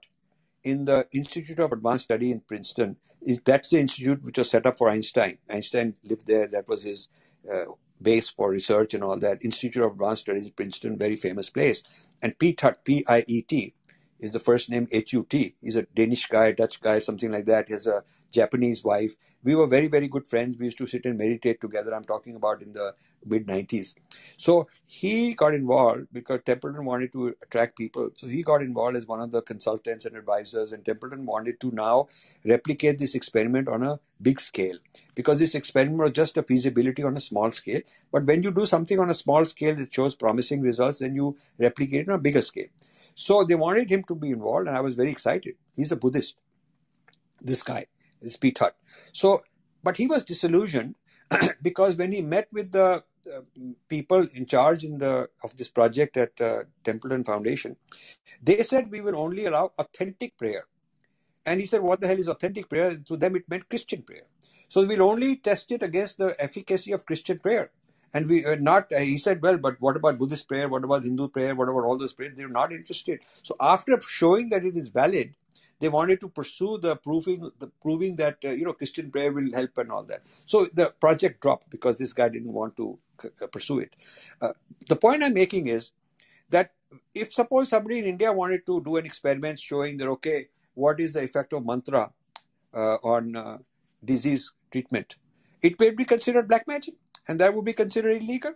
in 0.63 0.85
the 0.85 1.07
Institute 1.13 1.59
of 1.59 1.73
Advanced 1.73 2.05
Study 2.05 2.31
in 2.31 2.41
Princeton. 2.41 2.97
That's 3.45 3.71
the 3.71 3.81
institute 3.81 4.23
which 4.23 4.39
was 4.39 4.51
set 4.51 4.67
up 4.67 4.79
for 4.79 4.89
Einstein. 4.91 5.39
Einstein 5.51 5.95
lived 6.05 6.27
there. 6.27 6.47
That 6.49 6.69
was 6.69 6.83
his 6.83 7.09
uh, 7.51 7.65
base 8.01 8.29
for 8.29 8.51
research 8.51 8.95
and 8.95 9.03
all 9.05 9.19
that. 9.19 9.45
Institute 9.45 9.83
of 9.83 9.93
Advanced 9.93 10.23
Studies, 10.23 10.51
Princeton, 10.51 10.99
very 10.99 11.17
famous 11.17 11.49
place. 11.51 11.83
And 12.23 12.39
Piet 12.39 12.61
Hut, 12.61 12.79
P 12.85 13.05
I 13.09 13.25
E 13.27 13.43
T, 13.43 13.75
is 14.25 14.33
the 14.33 14.41
first 14.41 14.71
name 14.71 14.89
H 14.91 15.13
U 15.13 15.27
T. 15.29 15.55
He's 15.61 15.77
a 15.77 15.83
Danish 15.83 16.27
guy, 16.27 16.53
Dutch 16.53 16.81
guy, 16.81 16.99
something 16.99 17.31
like 17.31 17.47
that. 17.47 17.69
He 17.69 17.75
has 17.75 17.87
a 17.87 18.03
Japanese 18.35 18.83
wife. 18.83 19.15
We 19.45 19.55
were 19.55 19.67
very, 19.67 19.89
very 19.89 20.09
good 20.09 20.27
friends. 20.27 20.57
We 20.59 20.65
used 20.67 20.79
to 20.79 20.87
sit 20.87 21.07
and 21.07 21.17
meditate 21.17 21.61
together. 21.61 21.95
I'm 21.95 22.05
talking 22.05 22.35
about 22.35 22.63
in 22.63 22.73
the 22.73 22.95
mid 23.25 23.47
90s. 23.47 23.95
So 24.37 24.67
he 24.87 25.35
got 25.35 25.55
involved 25.55 26.09
because 26.13 26.41
Templeton 26.45 26.85
wanted 26.85 27.13
to 27.13 27.35
attract 27.43 27.77
people. 27.77 28.11
So 28.17 28.27
he 28.27 28.43
got 28.43 28.63
involved 28.63 28.97
as 28.97 29.07
one 29.07 29.21
of 29.21 29.31
the 29.31 29.43
consultants 29.43 30.05
and 30.05 30.17
advisors, 30.17 30.73
and 30.73 30.85
Templeton 30.85 31.27
wanted 31.27 31.61
to 31.61 31.71
now 31.73 32.09
replicate 32.45 32.99
this 32.99 33.15
experiment 33.15 33.69
on 33.69 33.83
a 33.83 34.01
big 34.21 34.41
scale 34.41 34.79
because 35.15 35.39
this 35.39 35.55
experiment 35.55 36.01
was 36.01 36.11
just 36.11 36.37
a 36.37 36.43
feasibility 36.43 37.03
on 37.03 37.17
a 37.17 37.21
small 37.21 37.51
scale. 37.51 37.81
But 38.11 38.25
when 38.25 38.43
you 38.43 38.51
do 38.51 38.67
something 38.67 38.99
on 38.99 39.11
a 39.11 39.15
small 39.15 39.45
scale 39.45 39.77
that 39.77 39.93
shows 39.93 40.15
promising 40.15 40.61
results, 40.61 40.99
then 40.99 41.15
you 41.15 41.37
replicate 41.59 42.01
it 42.01 42.09
on 42.09 42.17
a 42.17 42.19
bigger 42.19 42.41
scale. 42.41 42.69
So 43.15 43.45
they 43.45 43.57
wanted 43.57 43.91
him 43.91 44.05
to 44.05 44.15
be 44.17 44.31
involved, 44.31 44.69
and 44.69 44.77
I 44.77 44.81
was 44.81 44.95
very 44.95 45.11
excited. 45.11 45.57
He's 45.77 45.93
a 45.93 45.97
Buddhist, 45.97 46.39
this 47.43 47.63
guy, 47.63 47.87
this 48.23 48.37
Piet 48.37 48.59
Hut. 48.59 48.77
So, 49.13 49.43
but 49.85 49.97
he 49.97 50.07
was 50.07 50.25
disillusioned 50.25 50.97
because 51.63 51.97
when 51.97 52.13
he 52.13 52.23
met 52.23 52.49
with 52.53 52.73
the 52.73 53.05
uh, 53.35 53.41
people 53.89 54.27
in 54.35 54.47
charge 54.47 54.85
in 54.85 54.99
the 54.99 55.29
of 55.45 55.57
this 55.57 55.69
project 55.69 56.17
at 56.17 56.41
uh, 56.41 56.65
Templeton 56.85 57.25
Foundation, 57.25 57.77
they 58.43 58.63
said 58.63 58.91
we 58.91 59.01
will 59.03 59.17
only 59.19 59.47
allow 59.47 59.73
authentic 59.79 60.39
prayer. 60.39 60.67
And 61.47 61.61
he 61.61 61.67
said, 61.67 61.83
What 61.83 62.01
the 62.01 62.07
hell 62.09 62.19
is 62.19 62.29
authentic 62.29 62.69
prayer? 62.69 62.97
To 62.97 63.17
them, 63.17 63.37
it 63.37 63.49
meant 63.49 63.69
Christian 63.69 64.03
prayer. 64.03 64.25
So 64.69 64.87
we'll 64.87 65.03
only 65.03 65.37
test 65.37 65.73
it 65.73 65.83
against 65.83 66.19
the 66.19 66.37
efficacy 66.41 66.93
of 66.93 67.07
Christian 67.07 67.39
prayer. 67.41 67.71
And 68.15 68.29
we 68.29 68.45
are 68.47 68.57
not, 68.57 68.93
uh, 68.93 69.01
he 69.01 69.19
said, 69.19 69.43
Well, 69.43 69.59
but 69.59 69.77
what 69.81 69.97
about 69.97 70.19
Buddhist 70.19 70.49
prayer? 70.49 70.69
What 70.69 70.85
about 70.85 71.05
Hindu 71.05 71.29
prayer? 71.29 71.55
What 71.55 71.69
about 71.69 71.85
all 71.85 71.99
those 71.99 72.13
prayers? 72.13 72.35
They're 72.37 72.49
not 72.49 72.73
interested. 72.73 73.21
So 73.43 73.57
after 73.61 74.01
showing 74.01 74.51
that 74.51 74.65
it 74.65 74.77
is 74.77 74.89
valid, 74.89 75.35
they 75.81 75.89
wanted 75.89 76.21
to 76.21 76.29
pursue 76.29 76.79
the 76.79 76.97
proving 76.97 77.51
the 77.59 77.71
proving 77.83 78.17
that 78.17 78.39
uh, 78.45 78.51
you 78.51 78.65
know 78.65 78.73
Christian 78.73 79.11
prayer 79.11 79.33
will 79.33 79.53
help 79.53 79.77
and 79.79 79.91
all 79.91 80.05
that. 80.05 80.23
So 80.45 80.67
the 80.73 80.95
project 81.01 81.43
dropped 81.43 81.71
because 81.71 81.99
this 81.99 82.13
guy 82.13 82.29
didn't 82.29 82.53
want 82.53 82.77
to 82.79 82.99
uh, 83.43 83.47
pursue 83.49 83.81
it. 83.81 83.97
Uh, 84.41 84.53
the 84.89 84.97
point 84.97 85.23
I'm 85.25 85.35
making 85.35 85.67
is 85.67 85.93
that 86.51 86.73
if 87.15 87.33
suppose 87.33 87.69
somebody 87.69 87.99
in 87.99 88.05
India 88.05 88.33
wanted 88.33 88.65
to 88.67 88.83
do 88.83 88.97
an 88.97 89.05
experiment 89.07 89.59
showing 89.59 89.97
that 89.99 90.09
okay, 90.09 90.49
what 90.75 91.01
is 91.01 91.13
the 91.13 91.23
effect 91.23 91.53
of 91.53 91.67
mantra 91.67 92.13
uh, 92.73 92.97
on 93.03 93.37
uh, 93.37 93.59
disease 94.05 94.53
treatment, 94.71 95.17
it 95.63 95.79
may 95.81 95.91
be 95.91 96.05
considered 96.05 96.49
black 96.49 96.67
magic, 96.69 96.95
and 97.29 97.41
that 97.41 97.55
would 97.55 97.65
be 97.65 97.73
considered 97.73 98.23
illegal. 98.23 98.53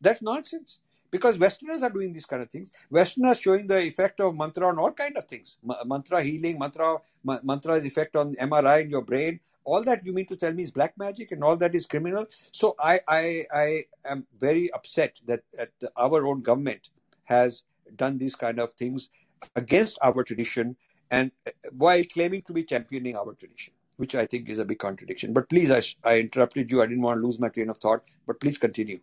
That's 0.00 0.22
nonsense 0.22 0.80
because 1.10 1.38
Westerners 1.38 1.82
are 1.82 1.90
doing 1.90 2.12
these 2.12 2.26
kind 2.26 2.42
of 2.42 2.50
things. 2.50 2.70
Westerners 2.90 3.40
showing 3.40 3.66
the 3.66 3.80
effect 3.80 4.20
of 4.20 4.36
mantra 4.36 4.68
on 4.68 4.78
all 4.78 4.92
kind 4.92 5.16
of 5.16 5.24
things, 5.24 5.58
M- 5.68 5.88
mantra 5.88 6.22
healing, 6.22 6.58
mantra 6.58 6.98
ma- 7.24 7.40
mantra's 7.42 7.84
effect 7.84 8.16
on 8.16 8.34
MRI 8.34 8.82
in 8.82 8.90
your 8.90 9.02
brain. 9.02 9.40
All 9.64 9.82
that 9.82 10.04
you 10.04 10.12
mean 10.12 10.26
to 10.26 10.36
tell 10.36 10.52
me 10.52 10.62
is 10.62 10.70
black 10.70 10.98
magic, 10.98 11.32
and 11.32 11.42
all 11.42 11.56
that 11.56 11.74
is 11.74 11.86
criminal. 11.86 12.26
So 12.52 12.74
I 12.78 13.00
I, 13.08 13.46
I 13.52 13.82
am 14.04 14.26
very 14.38 14.70
upset 14.72 15.20
that, 15.26 15.42
that 15.54 15.70
our 15.96 16.26
own 16.26 16.42
government 16.42 16.90
has 17.24 17.64
done 17.96 18.18
these 18.18 18.34
kind 18.36 18.58
of 18.58 18.72
things 18.74 19.10
against 19.56 19.98
our 20.02 20.22
tradition 20.24 20.76
and 21.10 21.30
uh, 21.46 21.50
while 21.72 22.02
claiming 22.12 22.42
to 22.42 22.52
be 22.52 22.64
championing 22.64 23.16
our 23.16 23.34
tradition 23.34 23.72
which 23.96 24.14
I 24.14 24.26
think 24.26 24.48
is 24.50 24.58
a 24.58 24.64
big 24.64 24.78
contradiction. 24.78 25.32
But 25.32 25.48
please, 25.50 25.70
I, 25.72 25.82
I 26.08 26.20
interrupted 26.20 26.70
you. 26.70 26.82
I 26.82 26.86
didn't 26.86 27.02
want 27.02 27.20
to 27.20 27.26
lose 27.26 27.40
my 27.40 27.48
train 27.48 27.70
of 27.70 27.78
thought. 27.78 28.02
But 28.26 28.40
please 28.40 28.58
continue. 28.58 29.00